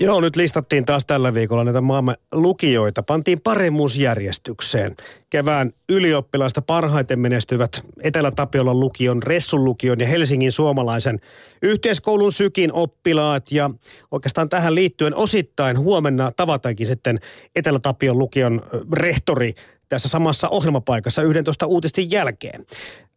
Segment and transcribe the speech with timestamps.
[0.00, 3.02] Joo, nyt listattiin taas tällä viikolla näitä maamme lukijoita.
[3.02, 4.96] Pantiin paremmuusjärjestykseen.
[5.30, 11.20] Kevään ylioppilaista parhaiten menestyvät Etelä-Tapiolan lukion, Ressun lukion ja Helsingin suomalaisen
[11.62, 13.52] yhteiskoulun sykin oppilaat.
[13.52, 13.70] Ja
[14.10, 17.20] oikeastaan tähän liittyen osittain huomenna tavataankin sitten
[17.56, 18.62] Etelä-Tapion lukion
[18.92, 19.54] rehtori
[19.88, 22.66] tässä samassa ohjelmapaikassa 11 uutisten jälkeen.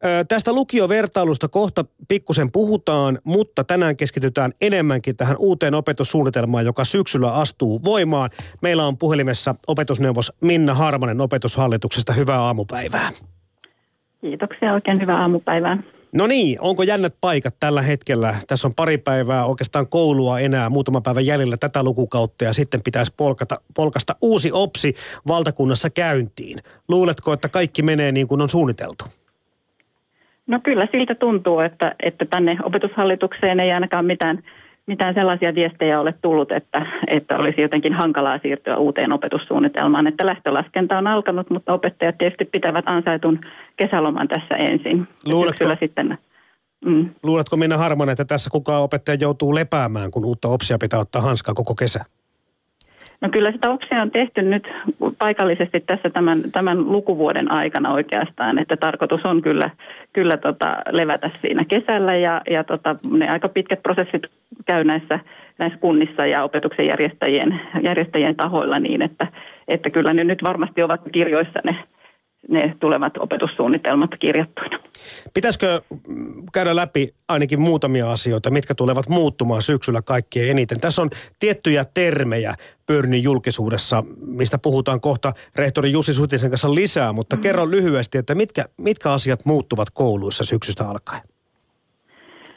[0.05, 7.33] Ö, tästä lukiovertailusta kohta pikkusen puhutaan, mutta tänään keskitytään enemmänkin tähän uuteen opetussuunnitelmaan, joka syksyllä
[7.33, 8.29] astuu voimaan.
[8.61, 12.13] Meillä on puhelimessa opetusneuvos Minna Harmanen opetushallituksesta.
[12.13, 13.11] Hyvää aamupäivää.
[14.21, 15.77] Kiitoksia, oikein hyvää aamupäivää.
[16.13, 18.35] No niin, onko jännät paikat tällä hetkellä?
[18.47, 23.13] Tässä on pari päivää oikeastaan koulua enää, muutama päivä jäljellä tätä lukukautta ja sitten pitäisi
[23.17, 24.95] polkata, polkasta uusi opsi
[25.27, 26.59] valtakunnassa käyntiin.
[26.87, 29.05] Luuletko, että kaikki menee niin kuin on suunniteltu?
[30.51, 34.43] No kyllä siltä tuntuu, että, että tänne opetushallitukseen ei ainakaan mitään,
[34.87, 40.07] mitään sellaisia viestejä ole tullut, että, että olisi jotenkin hankalaa siirtyä uuteen opetussuunnitelmaan.
[40.07, 43.39] Että lähtölaskenta on alkanut, mutta opettajat tietysti pitävät ansaitun
[43.77, 45.07] kesäloman tässä ensin.
[45.25, 46.17] Luuletko, sitten,
[46.85, 47.09] mm.
[47.23, 51.53] luuletko Minna Harmonen, että tässä kukaan opettaja joutuu lepäämään, kun uutta opsia pitää ottaa hanskaa
[51.53, 52.05] koko kesä?
[53.21, 54.67] No kyllä sitä opsia on tehty nyt
[55.17, 59.69] paikallisesti tässä tämän, tämän lukuvuoden aikana oikeastaan, että tarkoitus on kyllä,
[60.13, 64.23] kyllä tota, levätä siinä kesällä ja, ja tota, ne aika pitkät prosessit
[64.65, 65.19] käy näissä,
[65.57, 69.27] näissä kunnissa ja opetuksen järjestäjien, järjestäjien tahoilla niin, että,
[69.67, 71.75] että kyllä ne nyt varmasti ovat kirjoissa ne
[72.49, 74.79] ne tulevat opetussuunnitelmat kirjattuina.
[75.33, 75.81] Pitäisikö
[76.53, 80.79] käydä läpi ainakin muutamia asioita, mitkä tulevat muuttumaan syksyllä kaikkien eniten?
[80.79, 82.53] Tässä on tiettyjä termejä
[82.85, 87.41] Pörnin julkisuudessa, mistä puhutaan kohta rehtori Jussi Sutisen kanssa lisää, mutta mm.
[87.41, 91.21] kerro lyhyesti, että mitkä, mitkä asiat muuttuvat kouluissa syksystä alkaen?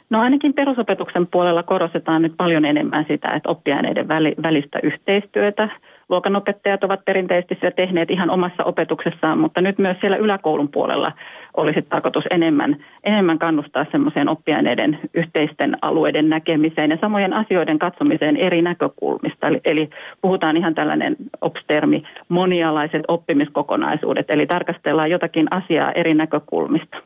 [0.09, 4.07] No ainakin perusopetuksen puolella korostetaan nyt paljon enemmän sitä, että oppiaineiden
[4.41, 5.69] välistä yhteistyötä–
[6.09, 11.11] luokanopettajat ovat perinteisesti sitä tehneet ihan omassa opetuksessaan, mutta nyt myös siellä yläkoulun puolella
[11.57, 18.61] olisi tarkoitus enemmän, enemmän kannustaa semmoiseen oppiaineiden yhteisten alueiden näkemiseen ja samojen asioiden katsomiseen eri
[18.61, 19.47] näkökulmista.
[19.47, 19.89] Eli, eli
[20.21, 26.97] puhutaan ihan tällainen opstermi monialaiset oppimiskokonaisuudet, eli tarkastellaan jotakin asiaa eri näkökulmista.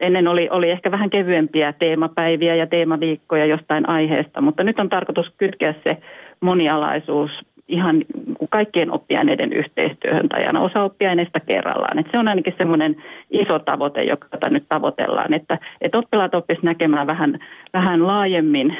[0.00, 5.32] Ennen oli, oli ehkä vähän kevyempiä teemapäiviä ja teemaviikkoja jostain aiheesta, mutta nyt on tarkoitus
[5.38, 5.96] kytkeä se
[6.40, 7.30] monialaisuus
[7.68, 8.04] ihan
[8.50, 11.98] kaikkien oppiaineiden yhteistyöhön tai aina osa oppiaineista kerrallaan.
[11.98, 12.96] Et se on ainakin semmoinen
[13.30, 17.38] iso tavoite, joka nyt tavoitellaan, että, että oppilaat oppisivat näkemään vähän,
[17.72, 18.76] vähän laajemmin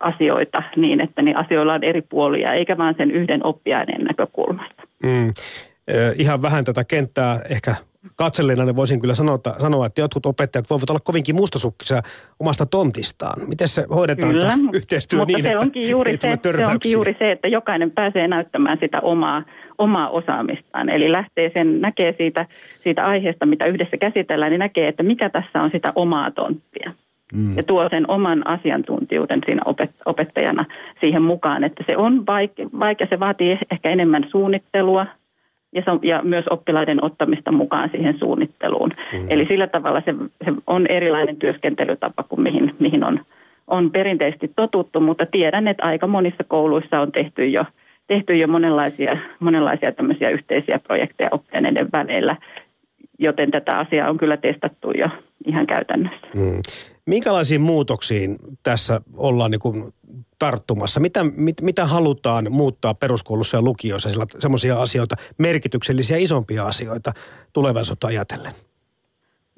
[0.00, 4.82] asioita niin, että niin asioilla on eri puolia, eikä vain sen yhden oppiaineen näkökulmasta.
[5.02, 5.32] Mm.
[6.16, 7.74] ihan vähän tätä kenttää ehkä
[8.18, 12.02] katsellina niin voisin kyllä sanoa, sanoa, että jotkut opettajat voivat olla kovinkin mustasukkisia
[12.40, 13.48] omasta tontistaan.
[13.48, 17.16] Miten se hoidetaan kyllä, tämä yhteistyö mutta niin, se onkin, juuri se, se onkin juuri
[17.18, 19.42] se, että jokainen pääsee näyttämään sitä omaa,
[19.78, 20.88] omaa osaamistaan.
[20.88, 22.46] Eli lähtee sen, näkee siitä,
[22.82, 26.92] siitä aiheesta, mitä yhdessä käsitellään, niin näkee, että mikä tässä on sitä omaa tonttia.
[27.32, 27.56] Mm.
[27.56, 30.64] Ja tuo sen oman asiantuntijuuden siinä opet- opettajana
[31.00, 35.06] siihen mukaan, että se on vaikea, vaikea, se vaatii ehkä enemmän suunnittelua,
[35.72, 38.90] ja, se on, ja myös oppilaiden ottamista mukaan siihen suunnitteluun.
[39.12, 39.26] Mm.
[39.28, 40.14] Eli sillä tavalla se,
[40.44, 43.20] se on erilainen työskentelytapa kuin mihin, mihin on,
[43.66, 47.64] on perinteisesti totuttu, mutta tiedän, että aika monissa kouluissa on tehty jo,
[48.06, 52.36] tehty jo monenlaisia, monenlaisia tämmöisiä yhteisiä projekteja oppineiden välillä,
[53.18, 55.06] joten tätä asiaa on kyllä testattu jo
[55.46, 56.26] ihan käytännössä.
[56.34, 56.60] Mm.
[57.08, 59.84] Minkälaisiin muutoksiin tässä ollaan niin kuin
[60.38, 61.00] tarttumassa?
[61.00, 64.08] Mitä, mit, mitä halutaan muuttaa peruskoulussa ja lukiossa,
[64.38, 67.12] semmoisia asioita, merkityksellisiä isompia asioita
[67.52, 68.52] tulevaisuutta ajatellen?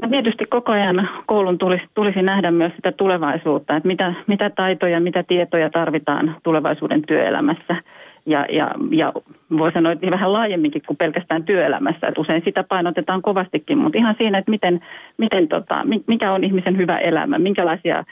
[0.03, 5.01] No tietysti koko ajan koulun tulisi, tulisi nähdä myös sitä tulevaisuutta, että mitä, mitä taitoja,
[5.01, 7.77] mitä tietoja tarvitaan tulevaisuuden työelämässä–
[8.31, 9.13] ja, ja, ja
[9.59, 12.07] voi sanoa, että vähän laajemminkin kuin pelkästään työelämässä.
[12.07, 14.81] Että usein sitä painotetaan kovastikin, mutta ihan siinä, että miten,
[15.19, 18.05] miten tota, mikä on ihmisen hyvä elämä, minkälaisia,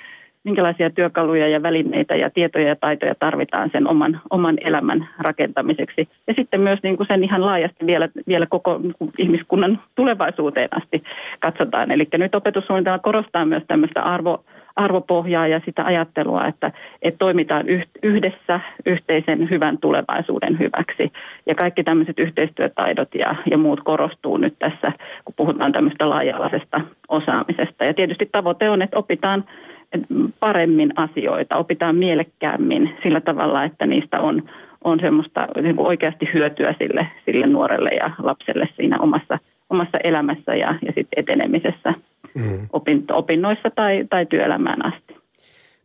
[0.45, 6.09] minkälaisia työkaluja ja välineitä ja tietoja ja taitoja tarvitaan sen oman, oman elämän rakentamiseksi.
[6.27, 11.03] Ja sitten myös niin kuin sen ihan laajasti vielä, vielä koko niin ihmiskunnan tulevaisuuteen asti
[11.41, 11.91] katsotaan.
[11.91, 14.45] Eli nyt opetussuunnitelma korostaa myös tämmöistä arvo,
[14.79, 16.73] arvopohjaa ja sitä ajattelua, että,
[17.03, 17.67] että toimitaan
[18.03, 21.13] yhdessä yhteisen hyvän tulevaisuuden hyväksi.
[21.47, 24.93] Ja kaikki tämmöiset yhteistyötaidot ja, ja muut korostuu nyt tässä,
[25.25, 27.85] kun puhutaan tämmöistä laaja-alaisesta osaamisesta.
[27.85, 29.45] Ja tietysti tavoite on, että opitaan
[30.41, 34.43] paremmin asioita, opitaan mielekkäämmin sillä tavalla, että niistä on,
[34.85, 39.39] on semmoista niin oikeasti hyötyä sille, sille nuorelle ja lapselle siinä omassa,
[39.71, 41.95] omassa elämässä ja, ja sitten etenemisessä
[42.35, 42.69] mm.
[43.13, 45.19] opinnoissa tai, tai työelämään asti.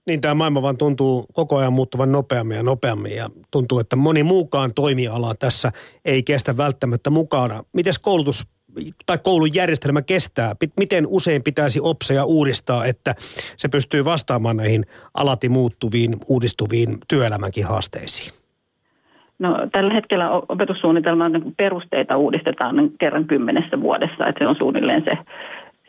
[0.07, 4.23] Niin tämä maailma vaan tuntuu koko ajan muuttuvan nopeammin ja nopeammin ja tuntuu, että moni
[4.23, 5.71] muukaan toimiala tässä
[6.05, 7.63] ei kestä välttämättä mukana.
[7.73, 8.47] Miten koulutus
[9.05, 10.55] tai koulun järjestelmä kestää?
[10.77, 13.15] Miten usein pitäisi opseja uudistaa, että
[13.57, 18.33] se pystyy vastaamaan näihin alati muuttuviin, uudistuviin työelämänkin haasteisiin?
[19.39, 25.11] No, tällä hetkellä opetussuunnitelman perusteita uudistetaan kerran kymmenessä vuodessa, että se on suunnilleen se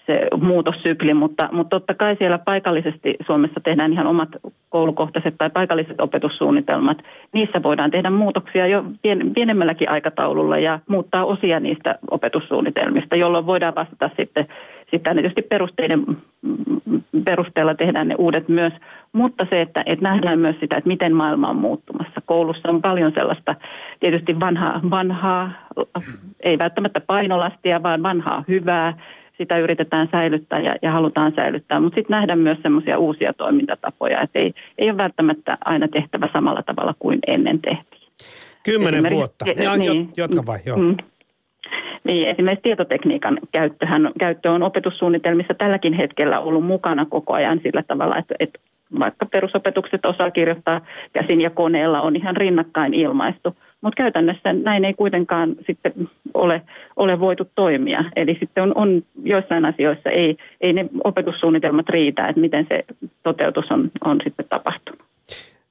[0.06, 4.28] se muutossykli, mutta, mutta totta kai siellä paikallisesti Suomessa tehdään ihan omat
[4.68, 6.98] koulukohtaiset tai paikalliset opetussuunnitelmat.
[7.32, 13.74] Niissä voidaan tehdä muutoksia jo pien, pienemmälläkin aikataululla ja muuttaa osia niistä opetussuunnitelmista, jolloin voidaan
[13.74, 14.46] vastata sitten,
[14.90, 16.04] sitten tietysti perusteiden
[17.24, 18.72] perusteella tehdään ne uudet myös,
[19.12, 22.20] mutta se, että, että nähdään myös sitä, että miten maailma on muuttumassa.
[22.26, 23.54] Koulussa on paljon sellaista
[24.00, 25.50] tietysti vanhaa, vanhaa
[26.40, 28.94] ei välttämättä painolastia, vaan vanhaa hyvää,
[29.38, 34.38] sitä yritetään säilyttää ja, ja halutaan säilyttää, mutta sitten nähdään myös semmoisia uusia toimintatapoja, että
[34.38, 38.02] ei, ei ole välttämättä aina tehtävä samalla tavalla kuin ennen tehtiin.
[38.64, 39.44] Kymmenen vuotta.
[39.62, 40.76] Ja, niin, jatka vai, joo.
[40.76, 40.96] Mm,
[42.04, 48.18] niin, esimerkiksi tietotekniikan käyttöhän, käyttö on opetussuunnitelmissa tälläkin hetkellä ollut mukana koko ajan sillä tavalla,
[48.18, 48.58] että, että
[48.98, 50.80] vaikka perusopetukset osaa kirjoittaa
[51.12, 53.56] käsin ja koneella on ihan rinnakkain ilmaistu.
[53.84, 55.92] Mutta käytännössä näin ei kuitenkaan sitten
[56.34, 56.62] ole,
[56.96, 58.04] ole voitu toimia.
[58.16, 62.84] Eli sitten on, on joissain asioissa ei, ei ne opetussuunnitelmat riitä, että miten se
[63.22, 65.02] toteutus on, on sitten tapahtunut.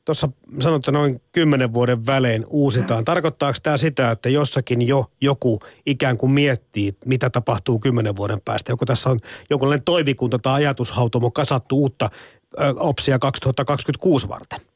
[0.06, 0.30] Tuossa
[0.60, 3.06] sanoit, että noin kymmenen vuoden välein uusitaan.
[3.06, 8.72] Tarkoittaako tämä sitä, että jossakin jo joku ikään kuin miettii, mitä tapahtuu kymmenen vuoden päästä?
[8.72, 9.20] Joko tässä on
[9.50, 12.10] jokinlainen toivikunta tai ajatushautomo kasattu uutta
[12.60, 14.73] ö, OPSia 2026 varten?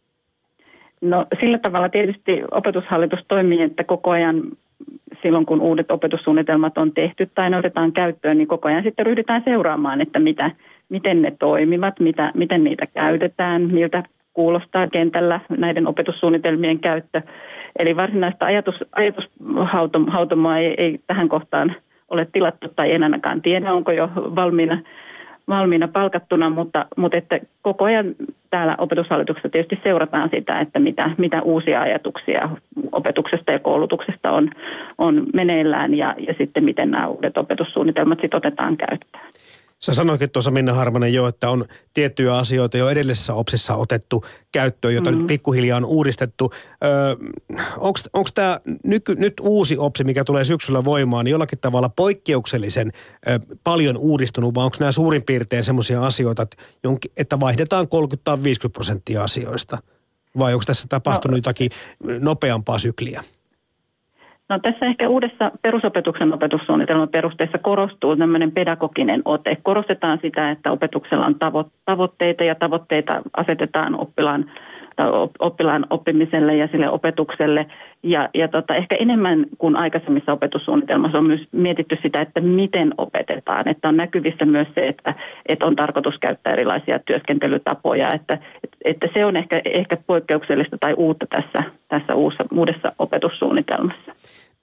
[1.01, 4.43] No sillä tavalla tietysti opetushallitus toimii, että koko ajan
[5.21, 9.41] silloin kun uudet opetussuunnitelmat on tehty tai ne otetaan käyttöön, niin koko ajan sitten ryhdytään
[9.45, 10.51] seuraamaan, että mitä,
[10.89, 14.03] miten ne toimivat, mitä, miten niitä käytetään, miltä
[14.33, 17.21] kuulostaa kentällä näiden opetussuunnitelmien käyttö.
[17.79, 18.75] Eli varsinaista ajatus,
[20.57, 21.75] ei, ei tähän kohtaan
[22.09, 24.79] ole tilattu tai en ainakaan tiedä, onko jo valmiina
[25.49, 28.15] valmiina palkattuna, mutta, mutta että koko ajan
[28.49, 32.49] täällä opetushallituksessa tietysti seurataan sitä, että mitä, mitä uusia ajatuksia
[32.91, 34.49] opetuksesta ja koulutuksesta on,
[34.97, 39.27] on meneillään ja, ja sitten miten nämä uudet opetussuunnitelmat sitten otetaan käyttöön.
[39.79, 44.93] Sä sanoitkin tuossa Minna Harmanen jo, että on tiettyjä asioita jo edellisessä OPSissa otettu käyttöön,
[44.93, 45.21] jota mm-hmm.
[45.21, 46.51] nyt pikkuhiljaa on uudistettu.
[46.83, 47.15] Öö,
[48.13, 48.59] Onko tämä
[49.17, 52.91] nyt uusi OPSI, mikä tulee syksyllä voimaan, niin jollakin tavalla poikkeuksellisen
[53.29, 58.43] ö, paljon uudistunut, vai onko nämä suurin piirtein sellaisia asioita, että, jonkin, että vaihdetaan 30
[58.43, 59.77] 50 prosenttia asioista?
[60.39, 61.71] Vai onko tässä tapahtunut no, jotakin
[62.19, 63.23] nopeampaa sykliä?
[64.49, 69.57] No tässä ehkä uudessa perusopetuksen opetussuunnitelman perusteessa korostuu tämmöinen pedagoginen ote.
[69.63, 71.35] Korostetaan sitä, että opetuksella on
[71.85, 74.51] tavoitteita ja tavoitteita asetetaan oppilaan,
[75.39, 77.65] oppilaan oppimiselle ja sille opetukselle.
[78.03, 83.67] Ja, ja tota, ehkä enemmän kuin aikaisemmissa opetussuunnitelmassa on myös mietitty sitä, että miten opetetaan.
[83.67, 85.13] Että on näkyvissä myös se, että,
[85.45, 88.09] että on tarkoitus käyttää erilaisia työskentelytapoja.
[88.13, 88.37] Että,
[88.85, 94.11] että se on ehkä, ehkä poikkeuksellista tai uutta tässä, tässä uudessa, uudessa opetussuunnitelmassa.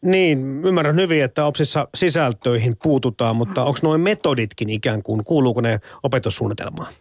[0.04, 5.78] Niin, ymmärrän hyvin, että OPSissa sisältöihin puututaan, mutta onko noin metoditkin ikään kuin, kuuluuko ne
[6.02, 6.92] opetussuunnitelmaan?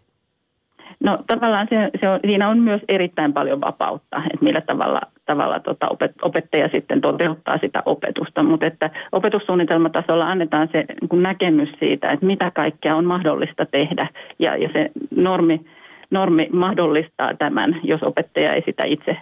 [0.99, 5.59] No tavallaan se, se on, siinä on myös erittäin paljon vapautta, että millä tavalla, tavalla
[5.59, 12.07] tota opet, opettaja sitten toteuttaa sitä opetusta, mutta että opetussuunnitelmatasolla annetaan se niin näkemys siitä,
[12.07, 14.07] että mitä kaikkea on mahdollista tehdä
[14.39, 15.61] ja, ja se normi,
[16.11, 19.17] normi mahdollistaa tämän, jos opettaja ei sitä itse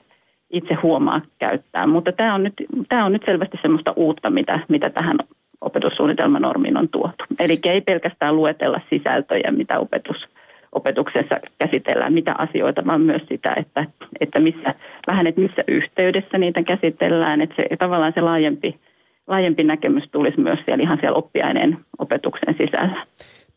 [0.52, 1.88] itse huomaa käyttää.
[1.88, 2.54] Mutta tämä on nyt,
[2.90, 5.18] tämä on nyt selvästi sellaista uutta, mitä, mitä tähän
[5.62, 7.24] opetussuunnitelmanormiin on tuotu.
[7.40, 10.28] Eli ei pelkästään luetella sisältöjä, mitä opetus,
[10.72, 13.86] opetuksessa käsitellään, mitä asioita, vaan myös sitä, että,
[14.20, 14.76] että missä,
[15.08, 18.80] vähän, että missä yhteydessä niitä käsitellään, että se, tavallaan se laajempi,
[19.28, 23.06] laajempi näkemys tulisi myös siellä ihan siellä oppiaineen opetuksen sisällä.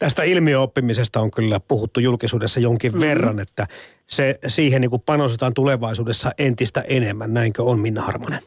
[0.05, 3.07] Tästä ilmiöoppimisesta on kyllä puhuttu julkisuudessa jonkin mm-hmm.
[3.07, 3.67] verran, että
[4.07, 7.35] se, siihen niin kuin panostetaan tulevaisuudessa entistä enemmän.
[7.35, 8.39] Näinkö on Minna Harmonen?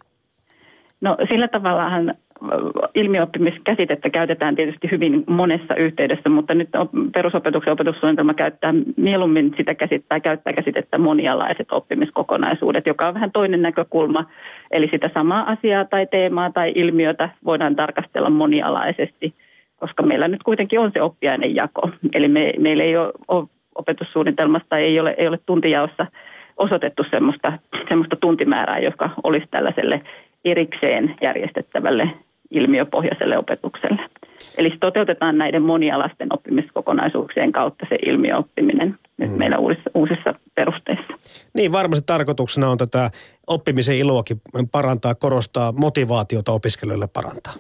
[1.01, 2.13] No sillä tavallahan
[2.95, 6.69] ilmiöoppimiskäsitettä käytetään tietysti hyvin monessa yhteydessä, mutta nyt
[7.13, 14.25] perusopetuksen opetussuunnitelma käyttää mieluummin sitä käsittää, käyttää käsitettä monialaiset oppimiskokonaisuudet, joka on vähän toinen näkökulma.
[14.71, 19.33] Eli sitä samaa asiaa tai teemaa tai ilmiötä voidaan tarkastella monialaisesti,
[19.77, 21.89] koska meillä nyt kuitenkin on se oppiainen jako.
[22.13, 26.05] Eli me, meillä ei ole, opetussuunnitelmasta, ei ole, ei ole tuntijaossa
[26.57, 27.53] osoitettu semmoista,
[27.89, 30.01] semmoista tuntimäärää, joka olisi tällaiselle
[30.45, 32.11] erikseen järjestettävälle
[32.51, 34.01] ilmiöpohjaiselle opetukselle.
[34.57, 39.37] Eli toteutetaan näiden monialaisten oppimiskokonaisuuksien kautta se ilmiöoppiminen nyt mm.
[39.37, 41.13] meillä uusissa, uusissa perusteissa.
[41.53, 43.11] Niin, varmasti tarkoituksena on tätä
[43.47, 44.41] oppimisen iloakin
[44.71, 47.53] parantaa, korostaa, motivaatiota opiskelijoille parantaa.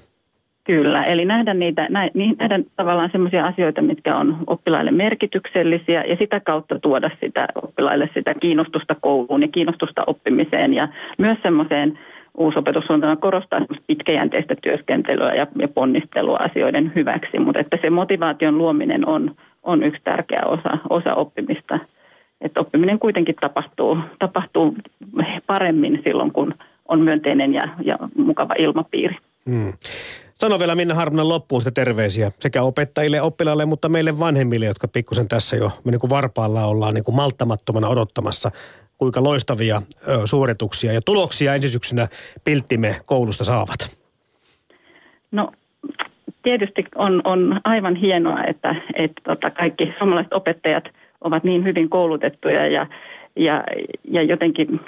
[0.67, 6.79] Kyllä, eli nähdä, niitä, nähdä tavallaan sellaisia asioita, mitkä on oppilaille merkityksellisiä ja sitä kautta
[6.79, 11.99] tuoda sitä oppilaille sitä kiinnostusta kouluun ja kiinnostusta oppimiseen ja myös semmoiseen
[12.37, 19.35] uusopetussuunnitelma korostaa pitkäjänteistä työskentelyä ja, ja ponnistelua asioiden hyväksi, mutta että se motivaation luominen on,
[19.63, 21.79] on yksi tärkeä osa, osa oppimista.
[22.41, 24.75] Että oppiminen kuitenkin tapahtuu, tapahtuu
[25.47, 26.53] paremmin silloin, kun
[26.87, 29.15] on myönteinen ja, ja mukava ilmapiiri.
[29.47, 29.73] Hmm.
[30.33, 35.27] Sano vielä Minna Harmonen loppuun sitä terveisiä sekä opettajille, oppilaille, mutta meille vanhemmille, jotka pikkusen
[35.27, 38.51] tässä jo niin kuin varpaalla ollaan niin kuin malttamattomana odottamassa,
[38.97, 42.07] kuinka loistavia ö, suorituksia ja tuloksia ensi syksynä
[42.43, 43.97] pilttimme koulusta saavat.
[45.31, 45.51] No
[46.43, 50.83] tietysti on, on aivan hienoa, että, että tota, kaikki suomalaiset opettajat
[51.21, 52.87] ovat niin hyvin koulutettuja ja,
[53.35, 53.63] ja,
[54.11, 54.79] ja jotenkin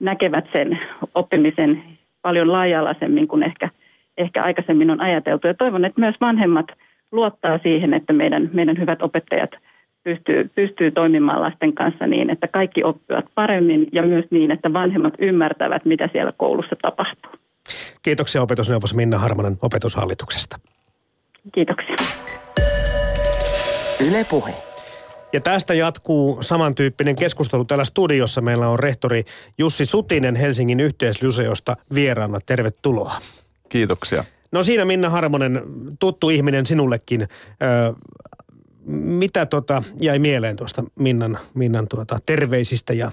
[0.00, 0.78] näkevät sen
[1.14, 1.93] oppimisen
[2.24, 3.68] paljon laaja-alaisemmin kuin ehkä–
[4.16, 5.46] ehkä aikaisemmin on ajateltu.
[5.46, 6.66] Ja toivon, että myös vanhemmat
[7.12, 9.50] luottaa siihen, että meidän, meidän hyvät opettajat
[10.04, 15.14] pystyy, pystyy toimimaan lasten kanssa niin, että kaikki oppivat paremmin ja myös niin, että vanhemmat
[15.18, 17.32] ymmärtävät, mitä siellä koulussa tapahtuu.
[18.02, 20.56] Kiitoksia opetusneuvos Minna Harmanen opetushallituksesta.
[21.54, 21.96] Kiitoksia.
[24.08, 24.73] Yle Puhe.
[25.34, 28.40] Ja tästä jatkuu samantyyppinen keskustelu täällä studiossa.
[28.40, 29.24] Meillä on rehtori
[29.58, 32.38] Jussi Sutinen Helsingin yhteislyseosta vieraana.
[32.46, 33.16] Tervetuloa.
[33.68, 34.24] Kiitoksia.
[34.52, 35.62] No siinä Minna Harmonen,
[35.98, 37.22] tuttu ihminen sinullekin.
[37.22, 37.26] Ö,
[38.96, 43.12] mitä tota jäi mieleen tuosta Minnan, Minnan tuota terveisistä ja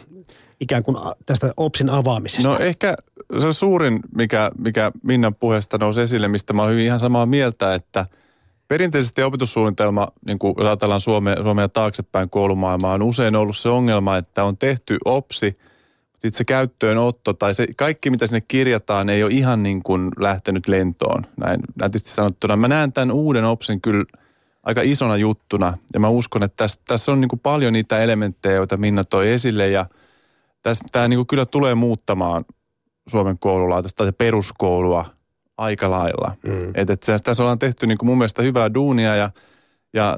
[0.60, 2.50] ikään kuin tästä OPSin avaamisesta?
[2.50, 2.96] No ehkä
[3.40, 7.76] se suurin, mikä, mikä Minnan puheesta nousi esille, mistä mä oon hyvin ihan samaa mieltä,
[7.76, 8.06] että
[8.72, 14.44] perinteisesti opetussuunnitelma, niin kuin ajatellaan Suomea, Suomea taaksepäin koulumaailmaa, on usein ollut se ongelma, että
[14.44, 15.58] on tehty OPSI–
[16.22, 20.68] sitten se käyttöönotto tai se kaikki, mitä sinne kirjataan, ei ole ihan niin kuin lähtenyt
[20.68, 21.26] lentoon.
[21.38, 22.56] Näin nätisti sanottuna.
[22.56, 24.06] Mä näen tämän uuden opsin kyllä
[24.64, 25.78] aika isona juttuna.
[25.94, 29.32] Ja mä uskon, että tässä, tässä on niin kuin paljon niitä elementtejä, joita Minna toi
[29.32, 29.70] esille.
[29.70, 29.86] Ja
[30.62, 32.46] tässä, tämä niin kuin kyllä tulee muuttamaan
[33.10, 35.06] Suomen koululaitosta tai peruskoulua
[35.62, 36.36] aika lailla.
[36.44, 36.72] Mm.
[36.76, 39.30] Et, et tässä ollaan tehty niin kuin mun mielestä hyvää duunia ja,
[39.94, 40.18] ja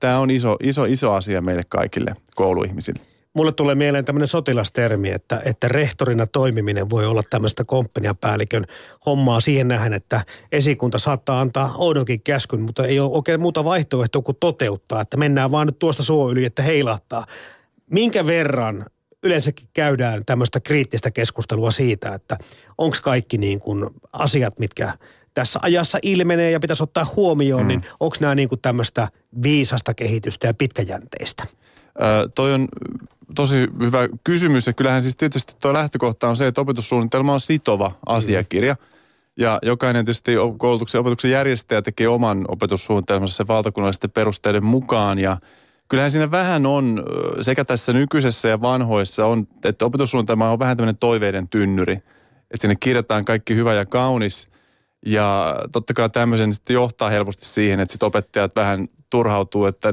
[0.00, 3.00] tämä, on iso, iso, iso asia meille kaikille kouluihmisille.
[3.34, 8.66] Mulle tulee mieleen tämmöinen sotilastermi, että, että rehtorina toimiminen voi olla tämmöistä komppaniapäällikön
[9.06, 10.20] hommaa siihen nähden, että
[10.52, 15.50] esikunta saattaa antaa oudonkin käskyn, mutta ei ole oikein muuta vaihtoehtoa kuin toteuttaa, että mennään
[15.50, 17.26] vaan nyt tuosta suo yli, että heilahtaa.
[17.90, 18.86] Minkä verran
[19.22, 22.38] yleensäkin käydään tämmöistä kriittistä keskustelua siitä, että
[22.78, 24.92] onko kaikki niin kuin asiat, mitkä
[25.34, 27.68] tässä ajassa ilmenee ja pitäisi ottaa huomioon, mm.
[27.68, 29.08] niin onko nämä niin kuin tämmöistä
[29.42, 31.46] viisasta kehitystä ja pitkäjänteistä?
[32.00, 32.68] Ö, toi on
[33.34, 37.92] tosi hyvä kysymys ja kyllähän siis tietysti tuo lähtökohta on se, että opetussuunnitelma on sitova
[38.06, 38.74] asiakirja.
[38.74, 38.92] Mm.
[39.36, 45.36] Ja jokainen tietysti koulutuksen opetuksen järjestäjä tekee oman opetussuunnitelmansa sen valtakunnallisten perusteiden mukaan ja
[45.92, 47.04] kyllähän siinä vähän on
[47.40, 51.92] sekä tässä nykyisessä ja vanhoissa on, että opetussuunnitelma on vähän tämmöinen toiveiden tynnyri.
[51.92, 54.48] Että sinne kirjataan kaikki hyvä ja kaunis
[55.06, 59.92] ja totta kai tämmöisen sitten johtaa helposti siihen, että sitten opettajat vähän turhautuu, että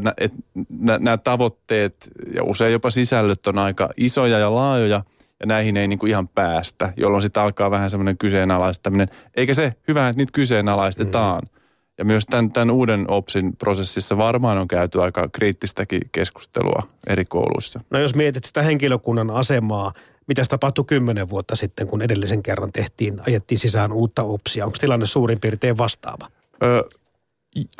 [0.99, 5.03] nämä tavoitteet ja usein jopa sisällöt on aika isoja ja laajoja
[5.39, 9.07] ja näihin ei niin kuin ihan päästä, jolloin sitten alkaa vähän semmoinen kyseenalaistaminen.
[9.35, 11.41] Eikä se hyvä, että niitä kyseenalaistetaan.
[11.41, 11.58] Mm.
[11.99, 17.79] Ja myös tämän, tämän uuden OPSin prosessissa varmaan on käyty aika kriittistäkin keskustelua eri kouluissa.
[17.89, 19.93] No jos mietit sitä henkilökunnan asemaa,
[20.27, 24.65] mitä tapahtui kymmenen vuotta sitten, kun edellisen kerran tehtiin, ajettiin sisään uutta OPSia.
[24.65, 26.27] Onko tilanne suurin piirtein vastaava?
[26.63, 26.81] Öö,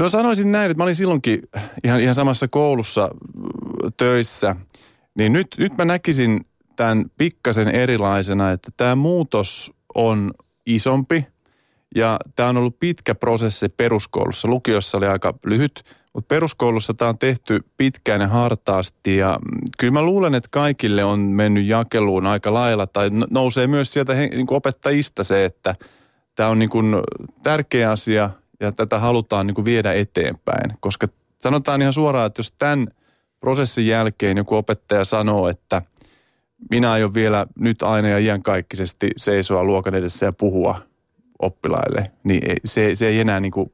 [0.02, 1.42] Mä sanoisin näin, että mä olin silloinkin
[1.84, 3.10] ihan, ihan samassa koulussa
[3.98, 4.56] töissä,
[5.16, 6.46] niin nyt, nyt mä näkisin
[6.76, 10.32] tämän pikkasen erilaisena, että tämä muutos on
[10.66, 11.26] isompi
[11.96, 14.48] ja tämä on ollut pitkä prosessi peruskoulussa.
[14.48, 19.40] Lukiossa oli aika lyhyt, mutta peruskoulussa tämä on tehty pitkään ja hartaasti ja
[19.78, 24.48] kyllä mä luulen, että kaikille on mennyt jakeluun aika lailla tai nousee myös sieltä niin
[24.48, 25.76] kuin opettajista se, että
[26.36, 26.96] tämä on niin kuin
[27.44, 28.30] tärkeä asia
[28.60, 30.74] ja tätä halutaan niin kuin viedä eteenpäin.
[30.80, 31.08] Koska
[31.42, 32.88] sanotaan ihan suoraan, että jos tämän
[33.40, 35.82] prosessin jälkeen joku opettaja sanoo, että
[36.72, 40.89] minä aion vielä nyt aina ja iänkaikkisesti seisoa luokan edessä ja puhua
[41.40, 43.72] oppilaille, niin se, se ei enää niin kuin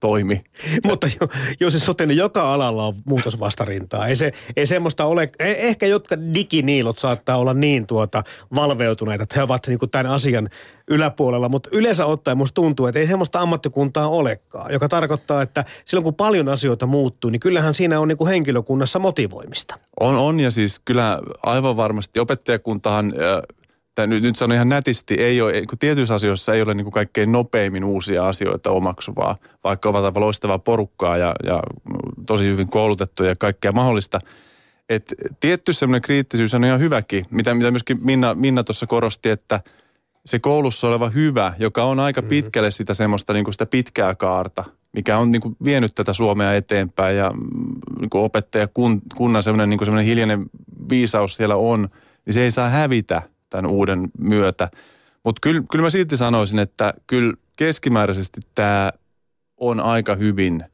[0.00, 0.44] toimi.
[0.86, 1.28] Mutta jo,
[1.60, 4.06] jos se sote, niin joka alalla on muutosvastarintaa.
[4.06, 8.22] Ei, se, ei semmoista ole, eh, ehkä jotka diginiilot saattaa olla niin tuota
[8.54, 10.48] valveutuneita, että he ovat niin kuin tämän asian
[10.88, 16.04] yläpuolella, mutta yleensä ottaen musta tuntuu, että ei semmoista ammattikuntaa olekaan, joka tarkoittaa, että silloin
[16.04, 19.78] kun paljon asioita muuttuu, niin kyllähän siinä on niin kuin henkilökunnassa motivoimista.
[20.00, 23.12] On, on ja siis kyllä aivan varmasti opettajakuntahan
[23.96, 26.92] että nyt, nyt sanon ihan nätisti, ei ole, kun tietyissä asioissa ei ole niin kuin
[26.92, 31.62] kaikkein nopeimmin uusia asioita omaksuvaa, vaikka ovat aivan loistavaa porukkaa ja, ja
[32.26, 34.18] tosi hyvin koulutettu ja kaikkea mahdollista.
[34.88, 39.60] Et tietty semmoinen kriittisyys on ihan hyväkin, mitä, mitä myöskin Minna, Minna tuossa korosti, että
[40.26, 42.28] se koulussa oleva hyvä, joka on aika mm.
[42.28, 46.54] pitkälle sitä semmoista niin kuin sitä pitkää kaarta, mikä on niin kuin vienyt tätä Suomea
[46.54, 47.40] eteenpäin ja mm,
[48.00, 50.44] niin kuin opettajakunnan semmoinen, niin kuin semmoinen hiljainen
[50.90, 51.88] viisaus siellä on,
[52.26, 54.70] niin se ei saa hävitä– tämän uuden myötä.
[55.24, 58.92] Mutta kyllä, kyllä mä silti sanoisin, että kyllä keskimääräisesti tämä
[59.56, 60.64] on aika hyvin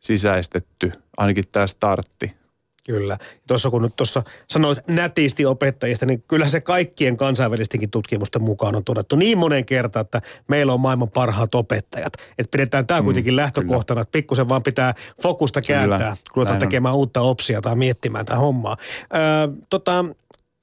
[0.00, 2.40] sisäistetty, ainakin tämä startti.
[2.86, 3.18] Kyllä.
[3.48, 8.84] Tuossa kun nyt tuossa sanoit nätisti opettajista, niin kyllä se kaikkien kansainvälistenkin tutkimusten mukaan on
[8.84, 12.12] todettu niin monen kertaan, että meillä on maailman parhaat opettajat.
[12.38, 14.02] Että pidetään tämä mm, kuitenkin lähtökohtana, kyllä.
[14.02, 18.38] että pikkusen vaan pitää fokusta kääntää, kyllä, kun ruvetaan tekemään uutta opsia tai miettimään tätä
[18.38, 18.76] hommaa.
[19.14, 20.04] Öö, tota,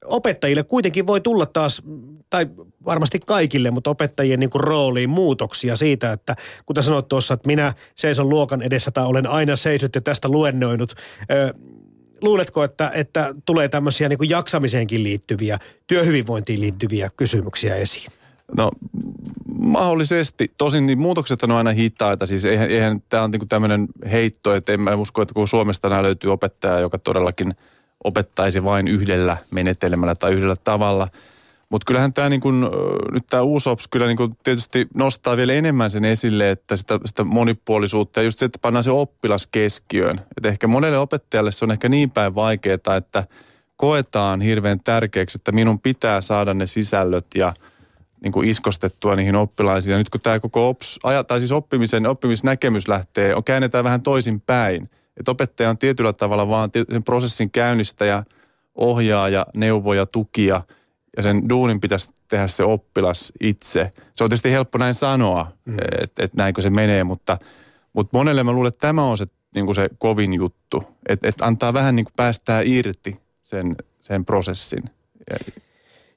[0.08, 1.82] opettajille kuitenkin voi tulla taas,
[2.30, 2.46] tai
[2.84, 6.36] varmasti kaikille, mutta opettajien niin kuin rooliin muutoksia siitä, että
[6.66, 10.94] kuten sanoit tuossa, että minä seison luokan edessä tai olen aina seissyt ja tästä luennoinut.
[12.22, 18.12] luuletko, että, että tulee tämmöisiä niin kuin jaksamiseenkin liittyviä, työhyvinvointiin liittyviä kysymyksiä esiin?
[18.56, 18.70] No
[19.60, 20.52] mahdollisesti.
[20.58, 22.26] Tosin niin muutokset on aina hitaita.
[22.26, 25.88] Siis eihän, eihän tämä on niin tämmöinen heitto, että en mä usko, että kun Suomesta
[25.88, 27.54] nämä löytyy opettaja, joka todellakin–
[28.04, 31.08] opettaisi vain yhdellä menetelmällä tai yhdellä tavalla.
[31.68, 32.70] Mutta kyllähän tämä niin kun,
[33.12, 37.24] nyt tämä uusops kyllä niin kun tietysti nostaa vielä enemmän sen esille, että sitä, sitä
[37.24, 40.20] monipuolisuutta ja just se, että pannaan se oppilas keskiöön.
[40.36, 43.26] Et ehkä monelle opettajalle se on ehkä niin päin vaikeaa, että
[43.76, 47.54] koetaan hirveän tärkeäksi, että minun pitää saada ne sisällöt ja
[48.22, 49.92] niin kuin iskostettua niihin oppilaisiin.
[49.92, 54.40] Ja nyt kun tämä koko ops, tai siis oppimisen, oppimisnäkemys lähtee, on käännetään vähän toisin
[54.40, 54.90] päin.
[55.18, 58.24] Että opettaja on tietyllä tavalla vaan sen prosessin käynnistäjä,
[58.74, 60.62] ohjaaja, neuvoja, tukia
[61.16, 63.92] ja sen duunin pitäisi tehdä se oppilas itse.
[64.14, 65.76] Se on tietysti helppo näin sanoa, mm.
[66.02, 67.38] että et näinkö se menee, mutta,
[67.92, 70.84] mutta monelle mä luulen, että tämä on se, niin se kovin juttu.
[71.08, 74.82] Että et antaa vähän niin kuin päästää irti sen, sen prosessin.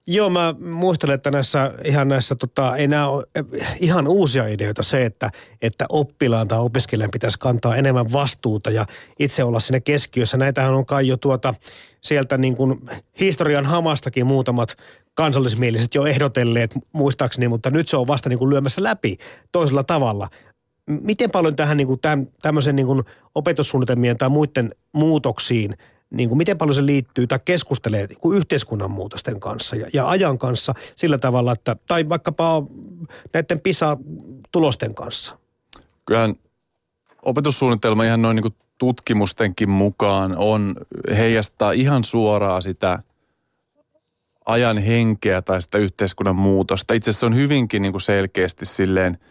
[0.08, 3.24] Joo, mä muistelen, että näissä ihan näissä, tota, ei nämä ole
[3.80, 5.30] ihan uusia ideoita se, että,
[5.62, 8.86] että oppilaan tai opiskelijan pitäisi kantaa enemmän vastuuta ja
[9.20, 10.38] itse olla siinä keskiössä.
[10.38, 11.54] Näitähän on kai jo tuota
[12.02, 12.82] sieltä niin kuin
[13.20, 14.78] historian hamastakin muutamat
[15.14, 19.18] kansallismieliset jo ehdotelleet muistaakseni, mutta nyt se on vasta niin kuin lyömässä läpi
[19.52, 20.30] toisella tavalla.
[20.90, 23.04] Miten paljon tähän niin kuin täm, tämmöisen niin kuin
[23.36, 25.78] opetussuunnitelmien tai muiden muutoksiin–
[26.12, 30.10] niin kuin miten paljon se liittyy tai keskustelee niin kuin yhteiskunnan muutosten kanssa ja, ja
[30.10, 32.64] ajan kanssa sillä tavalla, että, tai vaikkapa
[33.34, 35.38] näiden PISA-tulosten kanssa?
[36.06, 36.36] Kyllähän
[37.26, 40.76] opetussuunnitelma ihan noin niin kuin tutkimustenkin mukaan on
[41.18, 43.04] heijastaa ihan suoraan sitä
[44.46, 46.94] ajan henkeä tai sitä yhteiskunnan muutosta.
[46.94, 49.18] Itse asiassa se on hyvinkin niin kuin selkeästi silleen–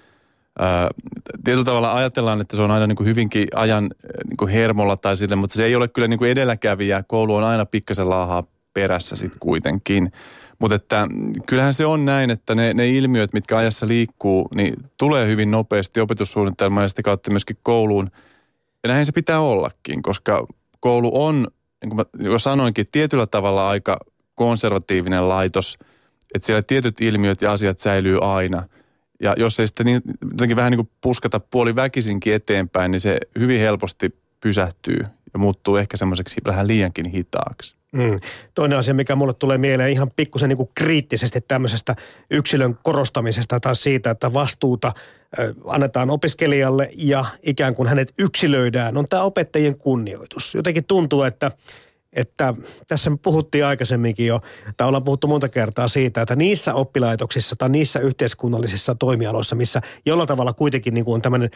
[1.44, 3.90] tietyllä tavalla ajatellaan, että se on aina niin kuin hyvinkin ajan
[4.28, 7.04] niin kuin hermolla tai sille, mutta se ei ole kyllä niin kuin edelläkävijä.
[7.08, 10.12] Koulu on aina pikkasen laahaa perässä sitten kuitenkin.
[10.58, 11.08] Mutta että
[11.46, 16.00] kyllähän se on näin, että ne, ne ilmiöt, mitkä ajassa liikkuu, niin tulee hyvin nopeasti
[16.00, 18.10] opetussuunnitelmaan ja sitä kautta myöskin kouluun.
[18.82, 20.46] Ja näin se pitää ollakin, koska
[20.80, 21.46] koulu on,
[21.82, 23.98] niin kuin mä jo sanoinkin, tietyllä tavalla aika
[24.34, 25.78] konservatiivinen laitos.
[26.34, 28.64] Että siellä tietyt ilmiöt ja asiat säilyy aina–
[29.20, 33.18] ja jos ei sitten niin, jotenkin vähän niin kuin puskata puoli väkisinkin eteenpäin, niin se
[33.38, 34.98] hyvin helposti pysähtyy
[35.32, 37.74] ja muuttuu ehkä semmoiseksi vähän liiankin hitaaksi.
[37.92, 38.18] Mm.
[38.54, 41.96] Toinen asia, mikä mulle tulee mieleen ihan pikkusen niin kuin kriittisesti tämmöisestä
[42.30, 44.92] yksilön korostamisesta tai siitä, että vastuuta
[45.66, 50.54] annetaan opiskelijalle ja ikään kuin hänet yksilöidään, on tämä opettajien kunnioitus.
[50.54, 51.50] Jotenkin tuntuu, että
[52.12, 52.54] että
[52.88, 54.40] tässä me puhuttiin aikaisemminkin jo,
[54.76, 60.28] tai ollaan puhuttu monta kertaa siitä, että niissä oppilaitoksissa tai niissä yhteiskunnallisissa toimialoissa, missä jollain
[60.28, 61.50] tavalla kuitenkin niin kuin on tämmöinen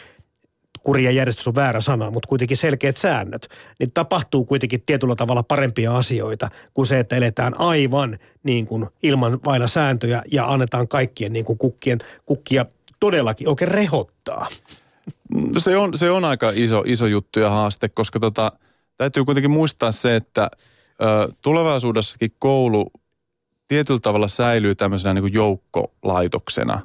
[0.82, 5.96] kurja järjestys on väärä sana, mutta kuitenkin selkeät säännöt, niin tapahtuu kuitenkin tietyllä tavalla parempia
[5.96, 11.44] asioita kuin se, että eletään aivan niin kuin ilman vailla sääntöjä ja annetaan kaikkien niin
[11.44, 12.66] kuin kukkien, kukkia
[13.00, 14.46] todellakin oikein rehottaa.
[15.58, 18.52] Se on, se on aika iso, iso juttu ja haaste, koska tota–
[18.96, 20.50] täytyy kuitenkin muistaa se, että
[21.02, 22.92] ö, tulevaisuudessakin koulu
[23.68, 26.80] tietyllä tavalla säilyy tämmöisenä niin kuin joukkolaitoksena.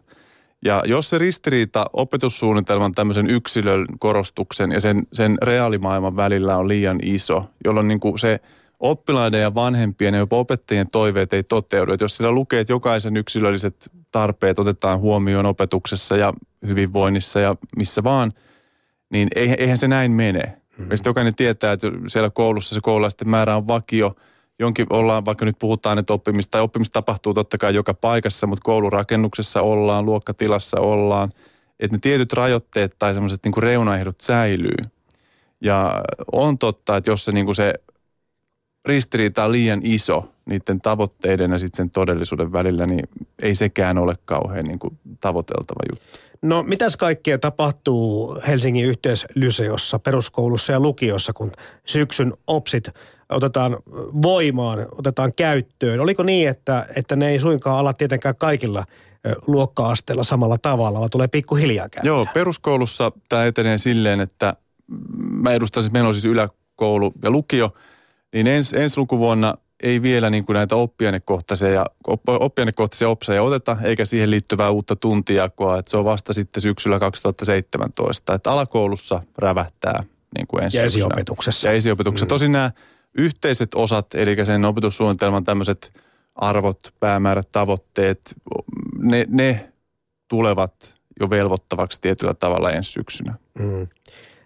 [0.66, 7.00] Ja jos se ristiriita opetussuunnitelman tämmöisen yksilön korostuksen ja sen, sen reaalimaailman välillä on liian
[7.04, 8.40] iso, jolloin niin kuin se
[8.80, 11.94] oppilaiden ja vanhempien ja jopa opettajien toiveet ei toteudu.
[11.94, 16.34] Että jos siellä lukee, että jokaisen yksilölliset tarpeet otetaan huomioon opetuksessa ja
[16.68, 18.34] hyvinvoinnissa ja missä vaan,
[19.10, 20.59] niin eihän se näin mene.
[20.80, 20.98] Mm-hmm.
[21.06, 24.16] jokainen tietää, että siellä koulussa se koululaisten määrä on vakio–
[24.60, 28.64] jonkin ollaan, vaikka nyt puhutaan, että oppimista, tai oppimista tapahtuu totta kai joka paikassa, mutta
[28.64, 31.30] koulurakennuksessa ollaan, luokkatilassa ollaan,
[31.80, 34.78] että ne tietyt rajoitteet tai semmoiset niin reunaehdot säilyy.
[35.62, 37.74] Ja on totta, että jos se, niin kuin se
[38.86, 43.10] ristiriita on liian iso niiden tavoitteiden ja sitten sen todellisuuden välillä, niin
[43.42, 46.20] ei sekään ole kauhean niin kuin tavoiteltava juttu.
[46.42, 51.52] No mitäs kaikkea tapahtuu Helsingin yhteislyseossa, peruskoulussa ja lukiossa, kun
[51.86, 52.90] syksyn OPSit
[53.30, 53.78] otetaan
[54.22, 56.00] voimaan, otetaan käyttöön.
[56.00, 58.86] Oliko niin, että, että ne ei suinkaan ala tietenkään kaikilla
[59.48, 62.08] luokka-asteella samalla tavalla, vaan tulee pikkuhiljaa käyttää?
[62.08, 64.54] Joo, peruskoulussa tämä etenee silleen, että
[65.18, 67.74] mä edustan, siis meillä on siis yläkoulu ja lukio,
[68.34, 71.86] niin ens, ensi lukuvuonna ei vielä niin kuin näitä oppiainekohtaisia,
[72.28, 78.34] oppiainekohtaisia opseja oteta, eikä siihen liittyvää uutta tuntijakoa, että se on vasta sitten syksyllä 2017.
[78.34, 80.04] Että alakoulussa rävähtää
[80.38, 81.68] niin kuin ensi Ja esiopetuksessa.
[81.68, 82.26] Ja esiopetuksessa.
[82.26, 82.30] Mm.
[82.30, 82.72] Tosin nämä
[83.18, 85.94] yhteiset osat, eli sen opetussuunnitelman tämmöiset
[86.36, 88.36] arvot, päämäärät, tavoitteet,
[88.98, 89.72] ne, ne
[90.28, 93.36] tulevat jo velvoittavaksi tietyllä tavalla ensi syksynä.
[93.60, 93.88] Mm.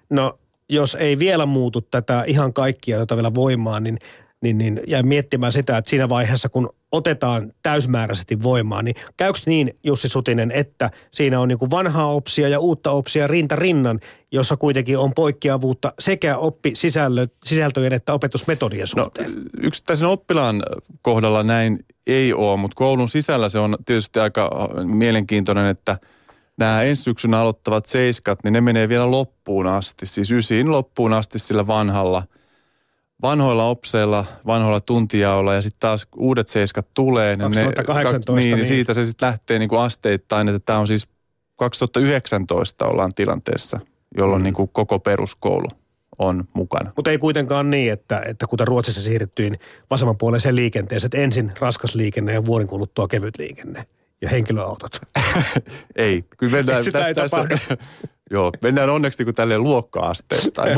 [0.10, 3.98] No jos ei vielä muutu tätä ihan kaikkia, jota vielä voimaan, niin
[4.44, 9.78] niin, niin jää miettimään sitä, että siinä vaiheessa, kun otetaan täysmääräisesti voimaan, niin käykö niin,
[9.84, 14.00] Jussi Sutinen, että siinä on niin kuin vanhaa opsia ja uutta opsia rinta rinnan,
[14.32, 19.36] jossa kuitenkin on poikkeavuutta sekä oppisisältöjen että opetusmetodien no, suhteen?
[19.36, 20.64] No, yksittäisen oppilaan
[21.02, 25.98] kohdalla näin ei ole, mutta koulun sisällä se on tietysti aika mielenkiintoinen, että
[26.58, 31.40] nämä ensi syksynä aloittavat seiskat, niin ne menee vielä loppuun asti, siis ysiin loppuun asti
[31.40, 32.24] sillä vanhalla–
[33.24, 37.38] vanhoilla opseilla, vanhoilla tuntijaolla ja sitten taas uudet seiskat tulee.
[37.38, 38.32] 2018.
[38.32, 41.08] Ne, niin, niin, siitä se sitten lähtee niin kuin asteittain, että tämä on siis
[41.56, 43.80] 2019 ollaan tilanteessa,
[44.18, 44.44] jolloin mm.
[44.44, 45.68] niin kuin koko peruskoulu
[46.20, 46.92] on mukana.
[46.96, 49.60] Mutta ei kuitenkaan niin, että, että kuten Ruotsissa siirryttiin
[49.90, 53.86] vasemmanpuoleiseen liikenteeseen, että ensin raskas liikenne ja vuoden kuluttua kevyt liikenne
[54.22, 55.02] ja henkilöautot.
[55.96, 57.48] ei, kyllä mennään tästä, tässä,
[58.34, 60.74] Joo, mennään onneksi niin tälleen luokka-asteen tai.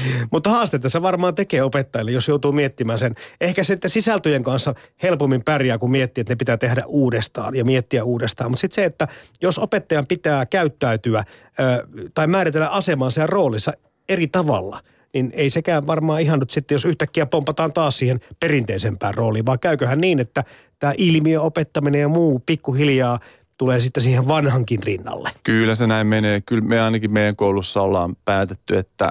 [0.32, 3.14] Mutta haasteita se varmaan tekee opettajille, jos joutuu miettimään sen.
[3.40, 8.04] Ehkä sitten sisältöjen kanssa helpommin pärjää, kun miettii, että ne pitää tehdä uudestaan ja miettiä
[8.04, 8.50] uudestaan.
[8.50, 9.08] Mutta sitten se, että
[9.42, 11.24] jos opettajan pitää käyttäytyä
[11.60, 13.72] ö, tai määritellä asemansa ja roolissa
[14.08, 14.80] eri tavalla–
[15.14, 19.58] niin ei sekään varmaan ihan nyt sitten, jos yhtäkkiä pompataan taas siihen perinteisempään rooliin, vaan
[19.58, 20.44] käyköhän niin, että
[20.78, 23.20] tämä ilmiö opettaminen ja muu pikkuhiljaa
[23.58, 25.30] tulee sitten siihen vanhankin rinnalle.
[25.44, 26.40] Kyllä se näin menee.
[26.40, 29.10] Kyllä me ainakin meidän koulussa ollaan päätetty, että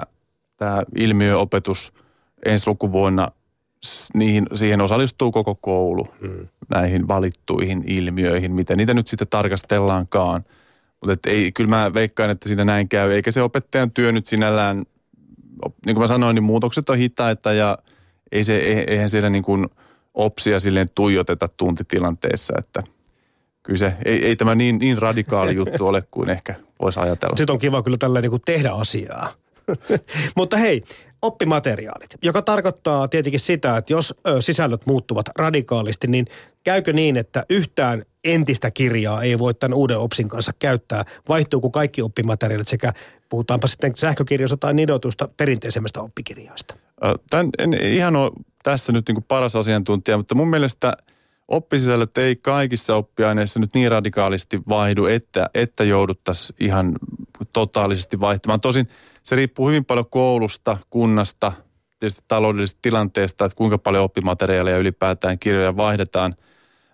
[0.56, 1.92] tämä ilmiöopetus
[2.46, 3.30] ensi lukuvuonna,
[4.14, 6.48] niihin, siihen osallistuu koko koulu hmm.
[6.68, 10.44] näihin valittuihin ilmiöihin, mitä niitä nyt sitten tarkastellaankaan.
[11.06, 14.76] Mutta ei, kyllä mä veikkaan, että siinä näin käy, eikä se opettajan työ nyt sinällään,
[15.86, 17.78] niin kuin mä sanoin, niin muutokset on hitaita ja
[18.32, 18.56] ei se,
[18.88, 19.66] eihän siellä niin kuin
[20.14, 22.82] opsia silleen tuijoteta tuntitilanteessa, että–
[23.66, 27.36] kyllä se, ei, ei tämä niin, niin radikaali juttu ole kuin ehkä voisi ajatella.
[27.36, 29.32] Sitten on kiva kyllä tällä niin kuin tehdä asiaa.
[30.36, 30.82] Mutta hei,
[31.22, 36.26] oppimateriaalit, joka tarkoittaa tietenkin sitä, että jos sisällöt muuttuvat radikaalisti, niin
[36.64, 41.04] käykö niin, että yhtään entistä kirjaa ei voi tämän uuden OPSin kanssa käyttää?
[41.28, 42.92] Vaihtuuko kaikki oppimateriaalit sekä
[43.28, 46.74] puhutaanpa sitten sähkökirjoista tai nidotusta perinteisemmästä oppikirjoista?
[47.30, 48.30] Tämän en ihan ole
[48.62, 50.92] tässä nyt niin kuin paras asiantuntija, mutta mun mielestä–
[51.48, 56.94] oppisisällöt ei kaikissa oppiaineissa nyt niin radikaalisti vaihdu, että, että jouduttaisiin ihan
[57.52, 58.60] totaalisesti vaihtamaan.
[58.60, 58.88] Tosin
[59.22, 61.52] se riippuu hyvin paljon koulusta, kunnasta,
[61.98, 66.36] tietysti taloudellisesta tilanteesta, että kuinka paljon oppimateriaaleja ylipäätään kirjoja vaihdetaan.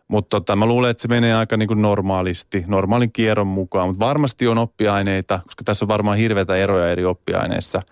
[0.08, 3.88] Mutta tota, mä luulen, että se menee aika niin kuin normaalisti, normaalin kierron mukaan.
[3.88, 7.82] Mutta varmasti on oppiaineita, koska tässä on varmaan hirveitä eroja eri oppiaineissa,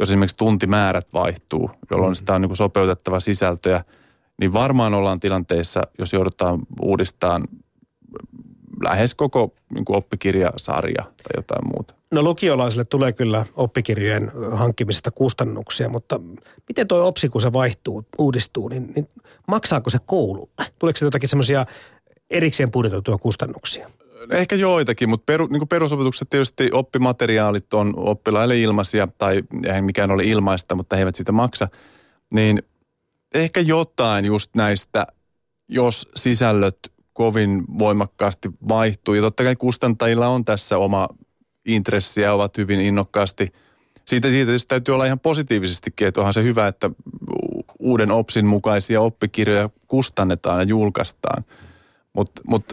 [0.00, 2.14] jos esimerkiksi tuntimäärät vaihtuu, jolloin mm.
[2.14, 3.84] sitä on niin kuin sopeutettava sisältöjä–
[4.40, 7.48] niin varmaan ollaan tilanteessa, jos joudutaan uudistamaan
[8.84, 11.94] lähes koko niin kuin oppikirjasarja tai jotain muuta.
[12.10, 16.20] No lukiolaisille tulee kyllä oppikirjojen hankkimisesta kustannuksia, mutta
[16.68, 19.08] miten tuo OPSI, kun se vaihtuu, uudistuu, niin, niin
[19.48, 20.66] maksaako se koululle?
[20.78, 21.66] Tuleeko se jotakin semmoisia
[22.30, 23.90] erikseen budjetoituja kustannuksia?
[24.30, 29.40] Ehkä joitakin, mutta peru, niin perusopetuksessa tietysti oppimateriaalit on oppilaille ilmaisia, tai
[29.74, 31.68] ei mikään ole ilmaista, mutta he eivät sitä maksa.
[32.32, 32.62] Niin
[33.34, 35.06] ehkä jotain just näistä,
[35.68, 36.78] jos sisällöt
[37.12, 39.14] kovin voimakkaasti vaihtuu.
[39.14, 41.08] Ja totta kai kustantajilla on tässä oma
[41.66, 43.44] intressi ja ovat hyvin innokkaasti.
[44.04, 46.90] Siitä, siitä tietysti täytyy olla ihan positiivisestikin, että onhan se hyvä, että
[47.78, 51.44] uuden OPSin mukaisia oppikirjoja kustannetaan ja julkaistaan.
[52.12, 52.64] Mutta mut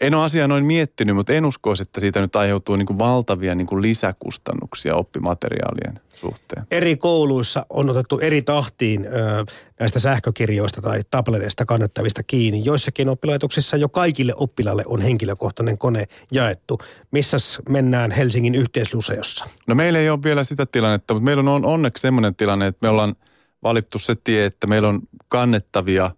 [0.00, 3.54] en ole asiaa noin miettinyt, mutta en uskoisi, että siitä nyt aiheutuu niin kuin valtavia
[3.54, 6.66] niin kuin lisäkustannuksia oppimateriaalien suhteen.
[6.70, 9.44] Eri kouluissa on otettu eri tahtiin ö,
[9.80, 12.64] näistä sähkökirjoista tai tableteista kannettavista kiinni.
[12.64, 16.78] Joissakin oppilaitoksissa jo kaikille oppilaille on henkilökohtainen kone jaettu.
[17.10, 19.44] Missäs mennään Helsingin yhteisluseossa?
[19.66, 22.90] No meillä ei ole vielä sitä tilannetta, mutta meillä on onneksi sellainen tilanne, että me
[22.90, 23.16] ollaan
[23.62, 26.10] valittu se tie, että meillä on kannettavia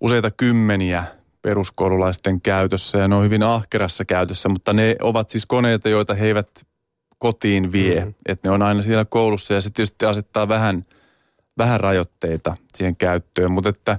[0.00, 1.04] useita kymmeniä
[1.44, 6.26] peruskoululaisten käytössä ja ne on hyvin ahkerassa käytössä, mutta ne ovat siis koneita, joita he
[6.26, 6.48] eivät
[7.18, 8.00] kotiin vie.
[8.00, 8.14] Mm-hmm.
[8.26, 10.82] Että ne on aina siellä koulussa ja se tietysti asettaa vähän,
[11.58, 13.50] vähän rajoitteita siihen käyttöön.
[13.50, 13.98] Mutta että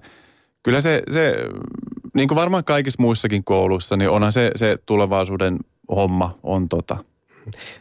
[0.64, 1.36] kyllä se, se,
[2.14, 5.60] niin kuin varmaan kaikissa muissakin kouluissa, niin onhan se, se tulevaisuuden
[5.96, 6.98] homma on tota.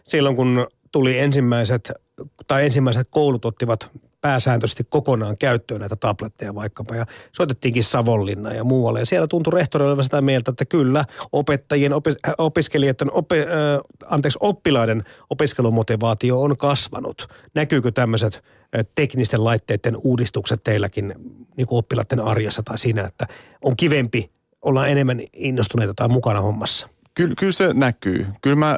[0.08, 1.92] Silloin kun tuli ensimmäiset,
[2.46, 3.90] tai ensimmäiset koulut ottivat
[4.24, 6.96] pääsääntöisesti kokonaan käyttöön näitä tabletteja vaikkapa.
[6.96, 8.98] Ja soitettiinkin Savonlinna ja muualle.
[8.98, 13.46] Ja siellä tuntui rehtori olevan sitä mieltä, että kyllä opettajien, opis, äh, opiskelijoiden, opi, äh,
[14.06, 17.28] anteeksi, oppilaiden opiskelumotivaatio on kasvanut.
[17.54, 21.14] Näkyykö tämmöiset äh, teknisten laitteiden uudistukset teilläkin
[21.56, 23.26] niin kuin oppilaiden arjessa tai siinä, että
[23.64, 24.30] on kivempi
[24.62, 26.88] olla enemmän innostuneita tai mukana hommassa?
[27.14, 28.26] Kyllä, kyllä se näkyy.
[28.42, 28.76] Kyllä mä,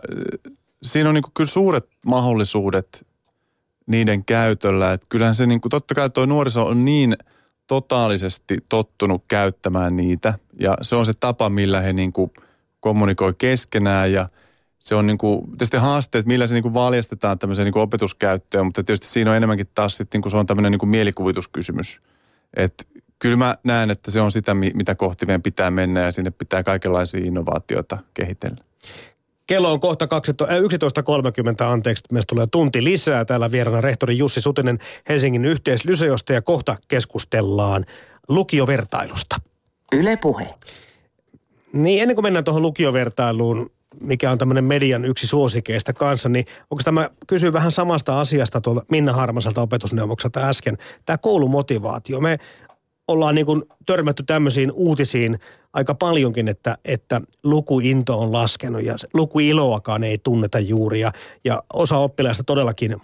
[0.83, 3.07] siinä on niin kuin, kyllä suuret mahdollisuudet
[3.87, 4.93] niiden käytöllä.
[4.93, 7.17] Että kyllähän se niin kuin, totta kai tuo nuoriso on niin
[7.67, 12.31] totaalisesti tottunut käyttämään niitä ja se on se tapa, millä he niin kuin
[12.81, 14.29] kommunikoi keskenään ja
[14.79, 18.67] se on niin kuin, tietysti haasteet, millä se niin kuin valjastetaan tämmöiseen niin kuin opetuskäyttöön,
[18.67, 22.01] mutta tietysti siinä on enemmänkin taas sitten, niin kuin se on tämmöinen niin kuin mielikuvituskysymys.
[22.57, 22.85] Että
[23.19, 26.63] kyllä mä näen, että se on sitä, mitä kohti meidän pitää mennä ja sinne pitää
[26.63, 28.66] kaikenlaisia innovaatioita kehitellä.
[29.47, 33.25] Kello on kohta 11.30, äh, anteeksi, meistä tulee tunti lisää.
[33.25, 34.79] Täällä vieraana rehtori Jussi Sutinen
[35.09, 37.85] Helsingin yhteislyseosta ja kohta keskustellaan
[38.29, 39.37] lukiovertailusta.
[39.93, 40.55] Yle puhe.
[41.73, 46.83] Niin, ennen kuin mennään tuohon lukiovertailuun, mikä on tämmöinen median yksi suosikeista kanssa, niin onko
[46.85, 52.21] tämä, kysyy vähän samasta asiasta tuolla Minna Harmaselta opetusneuvokselta äsken, tämä koulumotivaatio.
[52.21, 52.39] Me
[53.09, 55.39] ollaan niin kuin törmätty tämmöisiin uutisiin
[55.73, 61.01] aika paljonkin, että, että lukuinto on laskenut ja lukuiloakaan ei tunneta juuri.
[61.01, 61.13] Ja,
[61.45, 62.97] ja osa oppilaista todellakin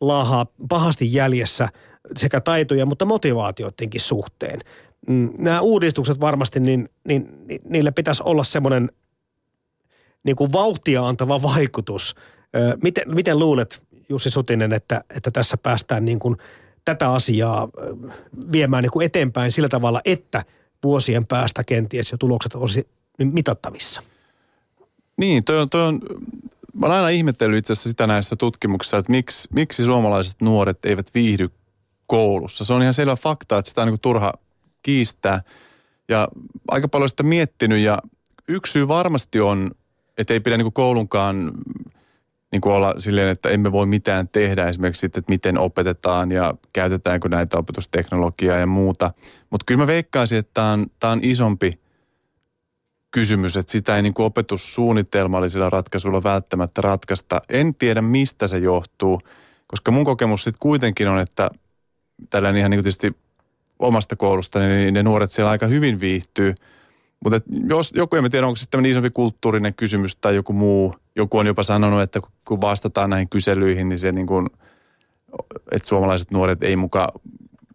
[0.00, 1.68] laahaa pahasti jäljessä
[2.16, 4.60] sekä taitoja, mutta motivaatioidenkin suhteen.
[5.08, 8.90] Mm, nämä uudistukset varmasti, niin, niin, niin niille pitäisi olla semmoinen
[10.22, 12.14] niin kuin vauhtia antava vaikutus.
[12.82, 16.36] Miten, miten luulet, Jussi Sutinen, että, että tässä päästään niin kuin–
[16.84, 17.68] tätä asiaa
[18.52, 20.44] viemään niin kuin eteenpäin sillä tavalla, että
[20.84, 22.88] vuosien päästä kenties jo tulokset olisi
[23.18, 24.02] mitattavissa?
[25.16, 26.00] Niin, toi on, toi on,
[26.74, 31.14] mä olen aina ihmetellyt itse asiassa sitä näissä tutkimuksissa, että miksi, miksi suomalaiset nuoret eivät
[31.14, 31.48] viihdy
[32.06, 32.64] koulussa.
[32.64, 34.32] Se on ihan selvä fakta, että sitä on niin turha
[34.82, 35.40] kiistää.
[36.08, 36.28] Ja
[36.68, 37.98] aika paljon sitä miettinyt ja
[38.48, 39.70] yksi syy varmasti on,
[40.18, 41.52] että ei pidä niin koulunkaan
[42.52, 46.54] niin kuin olla silleen, että emme voi mitään tehdä esimerkiksi sitten, että miten opetetaan ja
[46.72, 49.10] käytetäänkö näitä opetusteknologiaa ja muuta.
[49.50, 51.80] Mutta kyllä mä veikkaisin, että tämä on, tämä on isompi
[53.10, 57.40] kysymys, että sitä ei niin kuin opetussuunnitelmallisilla ratkaisuilla välttämättä ratkaista.
[57.48, 59.20] En tiedä, mistä se johtuu,
[59.66, 61.48] koska mun kokemus sitten kuitenkin on, että
[62.30, 63.16] tällainen ihan niin kuin tietysti
[63.78, 66.54] omasta koulusta, niin ne nuoret siellä aika hyvin viihtyy–
[67.24, 70.94] mutta jos joku, en tiedä, onko se tämmöinen isompi kulttuurinen kysymys tai joku muu.
[71.16, 74.46] Joku on jopa sanonut, että kun vastataan näihin kyselyihin, niin se niin kuin,
[75.72, 77.12] että suomalaiset nuoret ei muka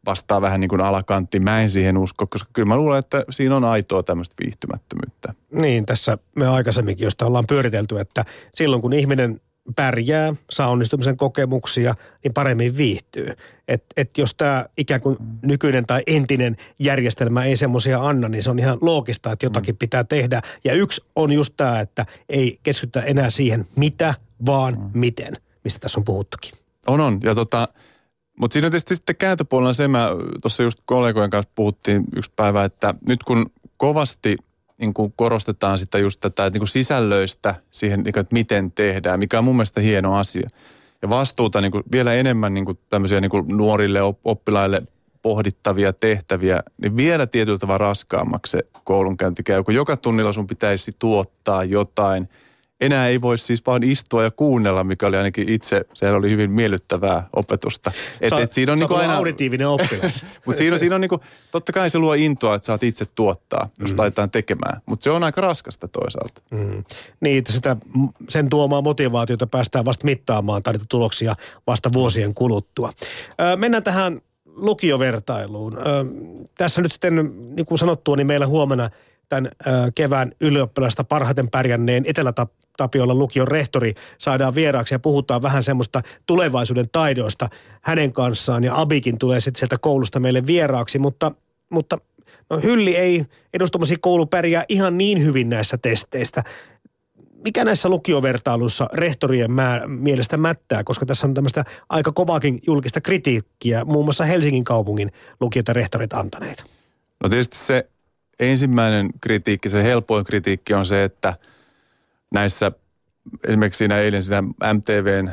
[0.05, 1.39] vastaa vähän niin kuin alakantti.
[1.39, 5.33] Mä en siihen usko, koska kyllä mä luulen, että siinä on aitoa tämmöistä viihtymättömyyttä.
[5.51, 8.25] Niin, tässä me aikaisemminkin, josta ollaan pyöritelty, että
[8.55, 9.41] silloin kun ihminen
[9.75, 13.33] pärjää, saa onnistumisen kokemuksia, niin paremmin viihtyy.
[13.67, 18.49] Et, et jos tämä ikään kuin nykyinen tai entinen järjestelmä ei semmoisia anna, niin se
[18.49, 19.79] on ihan loogista, että jotakin mm.
[19.79, 20.41] pitää tehdä.
[20.63, 24.13] Ja yksi on just tämä, että ei keskitytä enää siihen mitä,
[24.45, 24.89] vaan mm.
[24.93, 26.51] miten, mistä tässä on puhuttukin.
[26.87, 27.19] On, on.
[27.23, 27.67] Ja tota,
[28.39, 30.09] mutta siinä on tietysti sitten kääntöpuolella se, mä
[30.41, 33.45] tuossa just kollegojen kanssa puhuttiin yksi päivä, että nyt kun
[33.77, 34.37] kovasti–
[34.83, 38.71] niin kuin korostetaan sitä just tätä että niin kuin sisällöistä siihen, niin kuin, että miten
[38.71, 40.49] tehdään, mikä on mun mielestä hieno asia.
[41.01, 44.83] Ja vastuuta niin kuin vielä enemmän niin kuin tämmöisiä niin kuin nuorille oppilaille
[45.21, 50.91] pohdittavia tehtäviä, niin vielä tietyllä tavalla raskaammaksi se koulunkäynti käy, kun joka tunnilla sun pitäisi
[50.99, 52.29] tuottaa jotain
[52.81, 56.51] enää ei voi siis vaan istua ja kuunnella, mikä oli ainakin itse, se oli hyvin
[56.51, 57.91] miellyttävää opetusta.
[58.21, 59.15] Et, et siinä on niinku aina...
[59.15, 60.25] auditiivinen oppilas.
[60.45, 61.19] Mutta siinä, siinä on niinku,
[61.51, 63.97] totta kai se luo intoa, että saat itse tuottaa, jos mm.
[63.97, 64.81] laitetaan tekemään.
[64.85, 66.41] Mutta se on aika raskasta toisaalta.
[66.51, 66.83] Mm.
[67.21, 67.77] Niin, että sitä,
[68.29, 71.35] sen tuomaa motivaatiota päästään vasta mittaamaan tai tuloksia
[71.67, 72.91] vasta vuosien kuluttua.
[73.41, 75.77] Ö, mennään tähän lukiovertailuun.
[75.77, 76.05] Ö,
[76.57, 77.15] tässä nyt sitten,
[77.55, 78.89] niin kuin sanottua, niin meillä huomenna
[79.29, 79.51] tämän
[79.95, 82.33] kevään ylioppilasta parhaiten pärjänneen etelä
[82.77, 87.49] Tapiolla lukion rehtori saadaan vieraaksi ja puhutaan vähän semmoista tulevaisuuden taidoista
[87.81, 88.63] hänen kanssaan.
[88.63, 91.31] Ja Abikin tulee sitten sieltä koulusta meille vieraaksi, mutta,
[91.69, 91.97] mutta
[92.49, 96.43] no Hylli ei edustamasi koulu pärjää ihan niin hyvin näissä testeistä.
[97.45, 103.85] Mikä näissä lukiovertailuissa rehtorien määr, mielestä mättää, koska tässä on tämmöistä aika kovaakin julkista kritiikkiä,
[103.85, 106.63] muun muassa Helsingin kaupungin lukiot ja rehtorit antaneet?
[107.23, 107.89] No tietysti se
[108.39, 111.33] ensimmäinen kritiikki, se helpoin kritiikki on se, että–
[112.33, 112.71] näissä,
[113.47, 114.41] esimerkiksi siinä eilen siinä
[114.73, 115.31] MTVn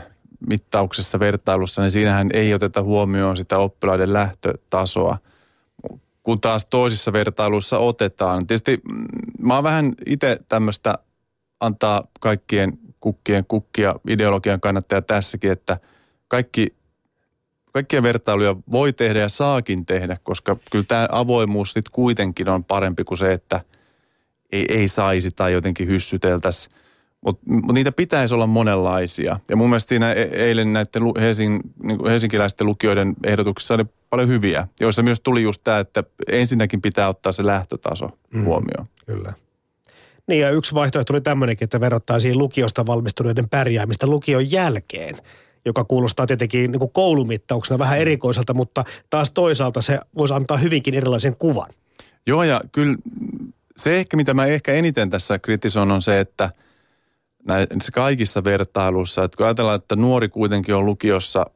[0.48, 5.18] mittauksessa vertailussa, niin siinähän ei oteta huomioon sitä oppilaiden lähtötasoa,
[6.22, 8.46] kun taas toisissa vertailuissa otetaan.
[8.46, 9.06] Tietysti mm,
[9.38, 10.98] mä oon vähän itse tämmöistä
[11.60, 15.78] antaa kaikkien kukkien kukkia ideologian kannattaja tässäkin, että
[16.28, 16.74] kaikki,
[17.72, 23.04] kaikkia vertailuja voi tehdä ja saakin tehdä, koska kyllä tämä avoimuus sitten kuitenkin on parempi
[23.04, 23.60] kuin se, että
[24.52, 26.74] ei, ei saisi tai jotenkin hyssyteltäisiin
[27.24, 29.40] mutta mut niitä pitäisi olla monenlaisia.
[29.50, 34.68] Ja mun mielestä siinä e- eilen näiden Helsing, niin helsinkiläisten lukijoiden ehdotuksissa oli paljon hyviä,
[34.80, 38.86] joissa myös tuli just tämä, että ensinnäkin pitää ottaa se lähtötaso mm, huomioon.
[39.06, 39.32] Kyllä.
[40.26, 45.16] Niin ja yksi vaihtoehto oli tämmöinenkin, että verrattaisiin lukiosta valmistuneiden pärjäämistä lukion jälkeen
[45.64, 48.00] joka kuulostaa tietenkin niin kuin koulumittauksena vähän mm.
[48.00, 51.70] erikoiselta, mutta taas toisaalta se voisi antaa hyvinkin erilaisen kuvan.
[52.26, 52.96] Joo, ja kyllä
[53.76, 56.50] se ehkä, mitä mä ehkä eniten tässä kritisoin, on se, että–
[57.44, 61.46] näissä kaikissa vertailuissa, että kun ajatellaan, että nuori kuitenkin on lukiossa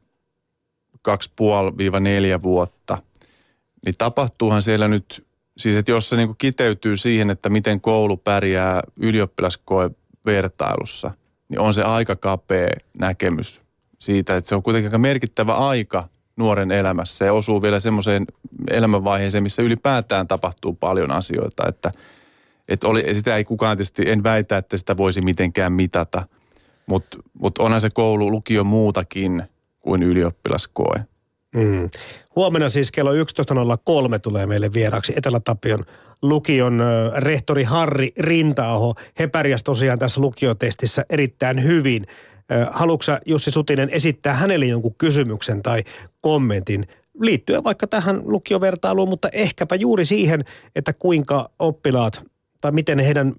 [1.09, 2.97] 2,5-4 vuotta,
[3.85, 5.25] niin tapahtuuhan siellä nyt,
[5.57, 9.91] siis että jos se niin kiteytyy siihen, että miten koulu pärjää ylioppilaskoe
[10.25, 11.11] vertailussa,
[11.49, 12.69] niin on se aika kapea
[12.99, 13.61] näkemys
[13.99, 17.17] siitä, että se on kuitenkin aika merkittävä aika nuoren elämässä.
[17.17, 18.25] Se osuu vielä semmoiseen
[18.71, 21.91] elämänvaiheeseen, missä ylipäätään tapahtuu paljon asioita, että–
[22.67, 26.27] että oli, sitä ei kukaan tietysti, en väitä, että sitä voisi mitenkään mitata,
[26.85, 29.43] mutta mut onhan se koulu, lukio muutakin
[29.79, 31.05] kuin ylioppilaskoe.
[31.55, 31.89] Mm.
[32.35, 33.19] Huomenna siis kello 11.03
[34.21, 35.85] tulee meille vieraksi Etelä-Tapion
[36.21, 36.81] lukion
[37.15, 38.95] rehtori Harri Rintaaho.
[39.19, 42.05] He pärjäs tosiaan tässä lukiotestissä erittäin hyvin.
[42.71, 45.83] Haluatko Jussi Sutinen esittää hänelle jonkun kysymyksen tai
[46.21, 46.87] kommentin
[47.19, 52.23] liittyen vaikka tähän lukiovertailuun, mutta ehkäpä juuri siihen, että kuinka oppilaat
[52.61, 53.33] tai miten heidän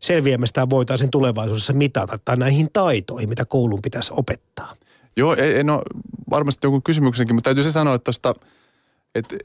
[0.00, 4.76] selviämistään voitaisiin tulevaisuudessa mitata tai näihin taitoihin, mitä koulun pitäisi opettaa?
[5.16, 5.82] Joo, en ole
[6.30, 8.34] varmasti jonkun kysymyksenkin, mutta täytyy se sanoa, että tosta,
[9.14, 9.36] et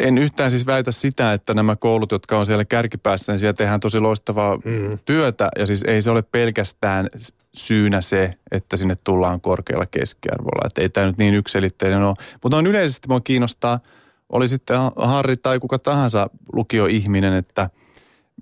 [0.00, 3.80] en yhtään siis väitä sitä, että nämä koulut, jotka on siellä kärkipäässä, niin siellä tehdään
[3.80, 4.98] tosi loistavaa mm.
[5.04, 5.48] työtä.
[5.58, 7.08] Ja siis ei se ole pelkästään
[7.54, 10.66] syynä se, että sinne tullaan korkealla keskiarvolla.
[10.66, 12.14] Että ei tämä nyt niin yksilitteinen ole.
[12.42, 13.80] Mutta on yleisesti mua kiinnostaa,
[14.28, 17.70] oli sitten Harri tai kuka tahansa lukioihminen, että–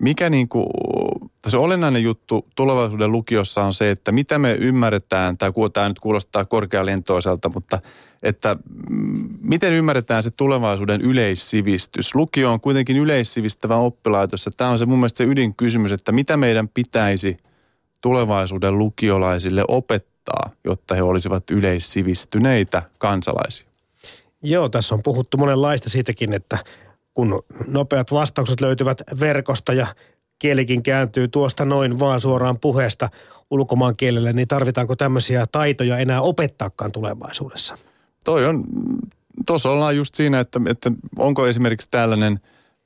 [0.01, 0.67] mikä niin kuin,
[1.49, 6.45] se olennainen juttu tulevaisuuden lukiossa on se, että mitä me ymmärretään, tai tämä nyt kuulostaa
[6.45, 7.79] korkealentoiselta, mutta
[8.23, 8.57] että
[9.41, 12.15] miten ymmärretään se tulevaisuuden yleissivistys.
[12.15, 16.37] Lukio on kuitenkin yleissivistävä oppilaitos, ja tämä on se mun mielestä se ydinkysymys, että mitä
[16.37, 17.37] meidän pitäisi
[18.01, 23.69] tulevaisuuden lukiolaisille opettaa, jotta he olisivat yleissivistyneitä kansalaisia.
[24.43, 26.59] Joo, tässä on puhuttu monenlaista siitäkin, että
[27.15, 29.87] kun nopeat vastaukset löytyvät verkosta ja
[30.39, 33.09] kielikin kääntyy tuosta noin vaan suoraan puheesta
[33.51, 37.79] ulkomaan kielelle, niin tarvitaanko tämmöisiä taitoja enää opettaakaan tulevaisuudessa?
[38.25, 38.65] Toi on,
[39.47, 42.41] tuossa ollaan just siinä, että, että onko esimerkiksi tällainen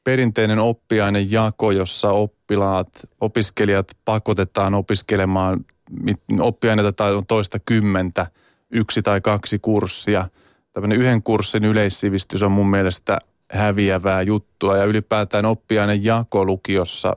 [0.05, 2.89] perinteinen oppiainen jako, jossa oppilaat,
[3.21, 5.65] opiskelijat pakotetaan opiskelemaan
[6.41, 8.27] oppiaineita tai on toista kymmentä,
[8.71, 10.29] yksi tai kaksi kurssia.
[10.73, 13.19] Tämmöinen yhden kurssin yleissivistys on mun mielestä
[13.53, 17.17] häviävää juttua ja ylipäätään oppiainen jako lukiossa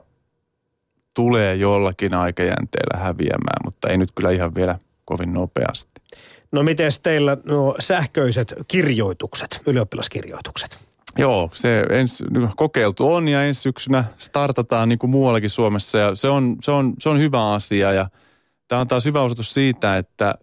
[1.14, 6.00] tulee jollakin aikajänteellä häviämään, mutta ei nyt kyllä ihan vielä kovin nopeasti.
[6.52, 10.78] No miten teillä nuo sähköiset kirjoitukset, ylioppilaskirjoitukset?
[11.18, 12.24] Joo, se ens,
[12.56, 16.94] kokeiltu on ja ensi syksynä startataan niin kuin muuallakin Suomessa ja se on, se on,
[16.98, 18.08] se on hyvä asia ja
[18.68, 20.34] tämä on taas hyvä osoitus siitä, että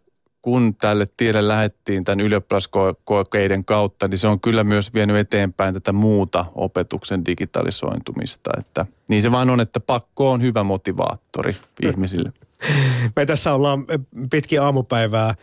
[0.41, 5.93] kun tälle tielle lähettiin tämän ylioppilaskokeiden kautta, niin se on kyllä myös vienyt eteenpäin tätä
[5.93, 8.49] muuta opetuksen digitalisointumista.
[8.57, 12.32] Että, niin se vaan on, että pakko on hyvä motivaattori ihmisille.
[13.16, 13.86] Me tässä ollaan
[14.32, 15.36] pitkin aamupäivää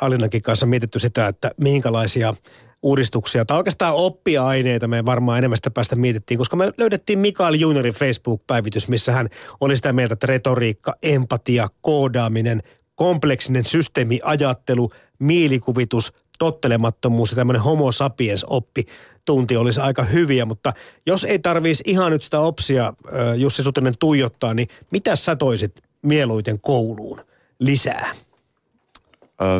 [0.00, 2.34] Alinankin kanssa mietitty sitä, että minkälaisia
[2.82, 7.94] uudistuksia tai oikeastaan oppia-aineita me varmaan enemmän sitä päästä mietittiin, koska me löydettiin Mikael Juniorin
[7.94, 9.28] Facebook-päivitys, missä hän
[9.60, 12.62] oli sitä mieltä, että retoriikka, empatia, koodaaminen,
[12.98, 18.86] kompleksinen systeemiajattelu, mielikuvitus, tottelemattomuus ja tämmöinen homo sapiens oppi
[19.24, 20.72] tunti olisi aika hyviä, mutta
[21.06, 22.92] jos ei tarvitsisi ihan nyt sitä opsia
[23.36, 27.20] Jussi Sutinen tuijottaa, niin mitä sä toisit mieluiten kouluun
[27.58, 28.14] lisää?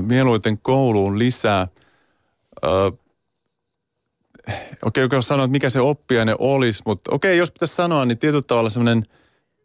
[0.01, 1.69] Mieluiten kouluun lisää.
[4.85, 8.19] Okei, okay, sanoa, että mikä se oppiaine olisi, mutta okei, okay, jos pitäisi sanoa, niin
[8.19, 9.07] tietyllä tavalla semmoinen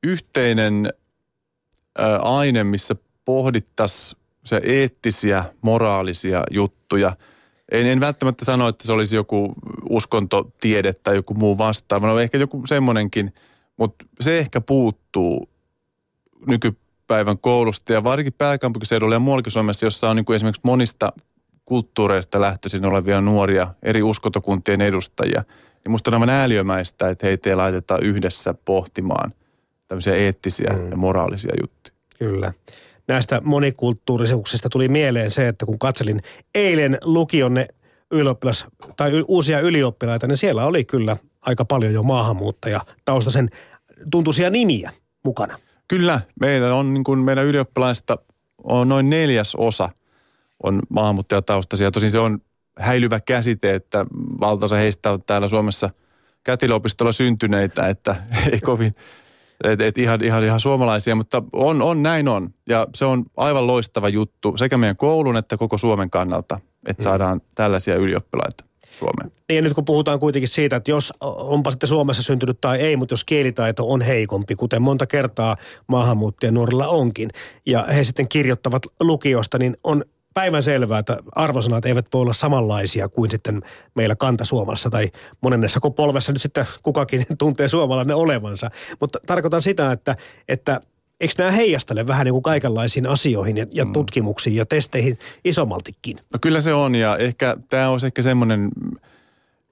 [0.03, 0.93] yhteinen
[2.21, 2.95] aine, missä
[3.25, 7.15] pohdittaisiin se eettisiä, moraalisia juttuja.
[7.71, 9.53] En, en välttämättä sano, että se olisi joku
[9.89, 12.07] uskontotiede tai joku muu vastaava.
[12.07, 13.33] No ehkä joku semmoinenkin,
[13.77, 15.49] mutta se ehkä puuttuu
[16.47, 21.13] nykypäivän koulusta ja varsinkin pääkaupunkiseudulla ja muuallakin Suomessa, jossa on niin kuin esimerkiksi monista
[21.65, 25.43] kulttuureista lähtöisin olevia nuoria, eri uskontokuntien edustajia.
[25.83, 29.33] Niin musta on aivan ääliömäistä, että heitä ei laiteta yhdessä pohtimaan
[29.87, 30.91] tämmöisiä eettisiä mm.
[30.91, 31.95] ja moraalisia juttuja.
[32.19, 32.53] Kyllä
[33.07, 36.21] näistä monikulttuurisuuksista tuli mieleen se, että kun katselin
[36.55, 37.67] eilen lukionne
[38.11, 38.65] ylioppilas,
[38.97, 43.49] tai uusia ylioppilaita, niin siellä oli kyllä aika paljon jo maahanmuuttaja taustaisen
[44.11, 44.91] tuntuisia nimiä
[45.23, 45.59] mukana.
[45.87, 48.17] Kyllä, meillä on niin kuin meidän ylioppilaista
[48.63, 49.89] on noin neljäs osa
[50.63, 51.91] on maahanmuuttajataustaisia.
[51.91, 52.39] Tosin se on
[52.79, 54.05] häilyvä käsite, että
[54.39, 55.89] valtaosa heistä on täällä Suomessa
[56.43, 58.15] kätilöopistolla syntyneitä, että
[58.51, 58.91] ei kovin
[59.63, 62.49] et, et ihan, ihan, ihan suomalaisia, mutta on, on, näin on.
[62.69, 67.03] Ja se on aivan loistava juttu sekä meidän koulun että koko Suomen kannalta, että mm.
[67.03, 68.63] saadaan tällaisia ylioppilaita.
[68.91, 69.31] Suomeen.
[69.49, 72.97] Niin ja nyt kun puhutaan kuitenkin siitä, että jos onpa sitten Suomessa syntynyt tai ei,
[72.97, 75.57] mutta jos kielitaito on heikompi, kuten monta kertaa
[76.51, 77.29] nuorilla onkin,
[77.65, 80.03] ja he sitten kirjoittavat lukiosta, niin on
[80.33, 83.61] päivän selvää, että arvosanat eivät voi olla samanlaisia kuin sitten
[83.95, 85.11] meillä kantasuomassa tai
[85.41, 88.69] monennessa polvessa nyt sitten kukakin tuntee suomalainen olevansa.
[88.99, 90.15] Mutta tarkoitan sitä, että,
[90.47, 90.81] että
[91.19, 93.93] eikö nämä heijastele vähän niin kuin kaikenlaisiin asioihin ja, ja mm.
[93.93, 96.17] tutkimuksiin ja testeihin isommaltikin?
[96.33, 98.69] No kyllä se on ja ehkä tämä olisi ehkä semmoinen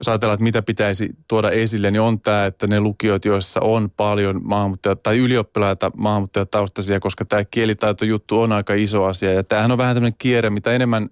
[0.02, 3.92] jos ajatellaan, että mitä pitäisi tuoda esille, niin on tämä, että ne lukiot, joissa on
[3.98, 9.34] paljon maahanmuuttaja tai ylioppilaita maahanmuuttajataustaisia, koska tämä kielitaitojuttu on aika iso asia.
[9.34, 11.10] Ja tämähän on vähän tämmöinen kierre, mitä enemmän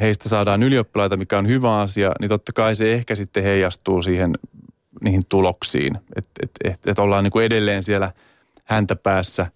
[0.00, 4.32] heistä saadaan ylioppilaita, mikä on hyvä asia, niin totta kai se ehkä sitten heijastuu siihen
[5.00, 5.98] niihin tuloksiin.
[6.16, 8.12] Että et, et, et ollaan niin kuin edelleen siellä
[8.64, 9.46] häntä päässä.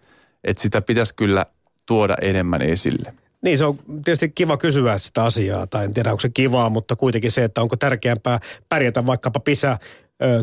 [0.44, 1.46] Että sitä pitäisi kyllä
[1.86, 3.14] tuoda enemmän esille.
[3.46, 6.96] Niin, se on tietysti kiva kysyä sitä asiaa, tai en tiedä onko se kivaa, mutta
[6.96, 9.78] kuitenkin se, että onko tärkeämpää pärjätä vaikkapa PISA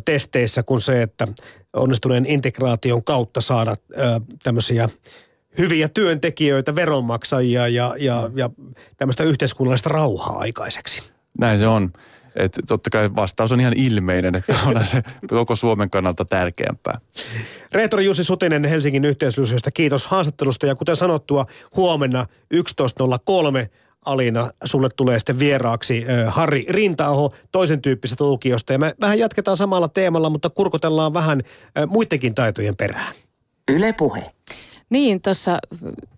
[0.05, 1.27] testeissä kuin se, että
[1.73, 3.75] onnistuneen integraation kautta saada
[4.43, 4.89] tämmöisiä
[5.57, 8.49] hyviä työntekijöitä, veronmaksajia ja, ja, ja
[8.97, 11.01] tämmöistä yhteiskunnallista rauhaa aikaiseksi.
[11.39, 11.93] Näin se on.
[12.35, 16.99] Että totta kai vastaus on ihan ilmeinen, että on se koko Suomen kannalta tärkeämpää.
[17.71, 20.67] Rehtori Jussi Sutinen Helsingin yhteisöllisyydestä, kiitos haastattelusta.
[20.67, 23.69] Ja kuten sanottua, huomenna 11.03
[24.05, 28.73] Alina, sulle tulee sitten vieraaksi äh, Harri Rintaoho toisen tyyppisestä lukiosta.
[28.73, 31.41] Ja me vähän jatketaan samalla teemalla, mutta kurkotellaan vähän
[31.77, 33.13] äh, muidenkin taitojen perään.
[33.71, 34.31] Yle Puhe.
[34.93, 35.57] Niin, tuossa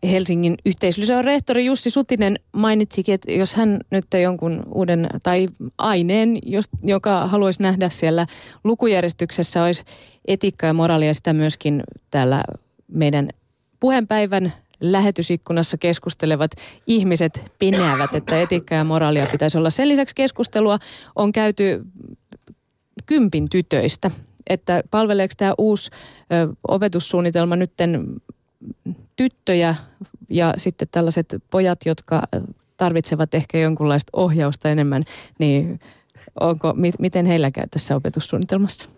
[0.04, 5.48] Helsingin yhteisöllisön rehtori Jussi Sutinen mainitsikin, että jos hän nyt jonkun uuden tai
[5.78, 8.28] aineen, jos, joka haluaisi nähdä siellä
[8.64, 9.84] lukujärjestyksessä, olisi
[10.28, 12.44] etiikka ja moraalia, sitä myöskin täällä
[12.88, 13.30] meidän
[13.80, 16.52] puheenpäivän lähetysikkunassa keskustelevat
[16.88, 19.70] ihmiset pineävät, että etiikka ja moraalia pitäisi olla.
[19.70, 20.80] Sen lisäksi keskustelua
[21.16, 21.82] on käyty
[23.06, 24.12] kympin tytöistä,
[24.48, 28.06] että palveleeko tämä uusi ö, opetussuunnitelma nytten
[29.16, 29.76] tyttöjä
[30.30, 32.24] ja sitten tällaiset pojat, jotka
[32.78, 35.04] tarvitsevat ehkä jonkunlaista ohjausta enemmän,
[35.40, 35.80] niin
[36.40, 38.90] onko, mi, miten heillä käy tässä opetussuunnitelmassa?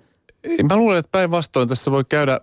[0.70, 2.42] Mä luulen, että päinvastoin tässä voi käydä,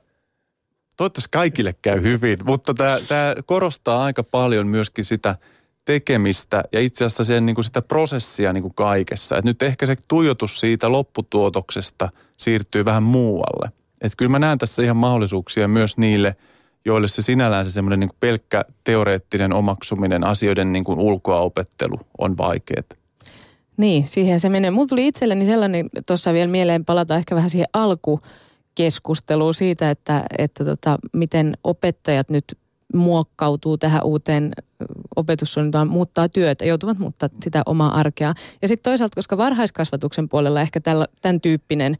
[0.96, 2.98] toivottavasti kaikille käy hyvin, mutta tämä,
[3.46, 5.36] korostaa aika paljon myöskin sitä
[5.84, 9.36] tekemistä ja itse asiassa sen, niin kuin sitä prosessia niin kuin kaikessa.
[9.36, 13.72] Et nyt ehkä se tuijotus siitä lopputuotoksesta siirtyy vähän muualle.
[14.00, 16.36] Että kyllä mä näen tässä ihan mahdollisuuksia myös niille–
[16.84, 22.38] joille se sinällään se semmoinen niin pelkkä teoreettinen omaksuminen, asioiden niin kuin ulkoa opettelu on
[22.38, 22.82] vaikeaa.
[23.76, 24.70] Niin, siihen se menee.
[24.70, 30.64] Mulla tuli itselleni sellainen tuossa vielä mieleen palata ehkä vähän siihen alkukeskusteluun siitä, että, että
[30.64, 32.44] tota, miten opettajat nyt
[32.94, 34.52] muokkautuu tähän uuteen
[35.16, 38.34] opetussuunnitelmaan, muuttaa työtä, joutuvat muuttaa sitä omaa arkea.
[38.62, 41.96] Ja sitten toisaalta, koska varhaiskasvatuksen puolella ehkä tällä, tämän tyyppinen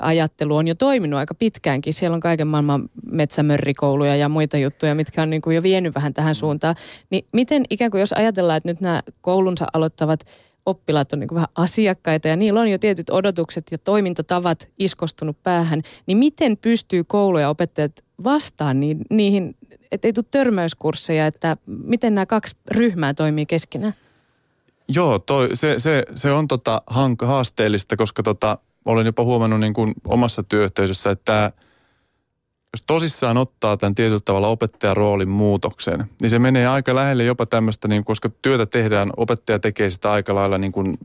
[0.00, 1.94] ajattelu on jo toiminut aika pitkäänkin.
[1.94, 6.14] Siellä on kaiken maailman metsämörrikouluja ja muita juttuja, mitkä on niin kuin jo vienyt vähän
[6.14, 6.74] tähän suuntaan.
[7.10, 10.20] Niin miten ikään kuin jos ajatellaan, että nyt nämä koulunsa aloittavat
[10.66, 15.42] oppilaat on niin kuin vähän asiakkaita ja niillä on jo tietyt odotukset ja toimintatavat iskostunut
[15.42, 17.92] päähän, niin miten pystyy koulu ja opettajat
[18.24, 19.56] vastaan niihin,
[19.92, 23.94] että ei tule törmäyskursseja, että miten nämä kaksi ryhmää toimii keskenään?
[24.88, 29.74] Joo, toi, se, se, se on tota hanka, haasteellista, koska tota, olen jopa huomannut niin
[29.74, 31.52] kuin omassa työyhteisössä, että
[32.74, 37.46] jos tosissaan ottaa tämän tietyllä tavalla opettajan roolin muutoksen, niin se menee aika lähelle jopa
[37.46, 40.98] tämmöistä, niin, koska työtä tehdään, opettaja tekee sitä aika lailla niin kuin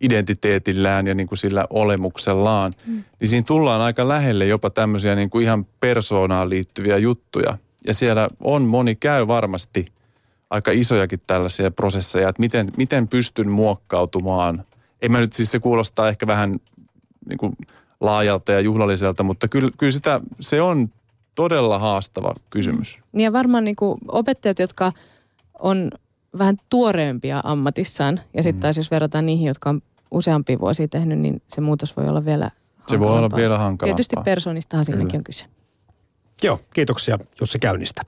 [0.00, 3.02] identiteetillään ja niin kuin sillä olemuksellaan, mm.
[3.20, 7.58] niin siinä tullaan aika lähelle jopa tämmöisiä niin kuin ihan persoonaan liittyviä juttuja.
[7.86, 9.86] Ja siellä on moni käy varmasti
[10.50, 14.64] aika isojakin tällaisia prosesseja, että miten, miten pystyn muokkautumaan.
[15.02, 16.60] Ei mä nyt siis se kuulostaa ehkä vähän
[17.28, 17.56] niin kuin
[18.00, 20.88] laajalta ja juhlalliselta, mutta kyllä, kyllä sitä, se on
[21.34, 22.98] todella haastava kysymys.
[23.12, 24.92] Niin ja varmaan niin kuin opettajat, jotka
[25.58, 25.90] on
[26.38, 28.60] vähän tuoreempia ammatissaan, ja sitten mm.
[28.60, 32.50] taas jos verrataan niihin, jotka on useampia vuosia tehnyt, niin se muutos voi olla vielä
[32.86, 33.96] Se voi olla vielä hankalampaa.
[33.96, 35.46] Tietysti persoonistahan siinäkin on kyse.
[36.42, 38.02] Joo, kiitoksia Jussi käynnistä.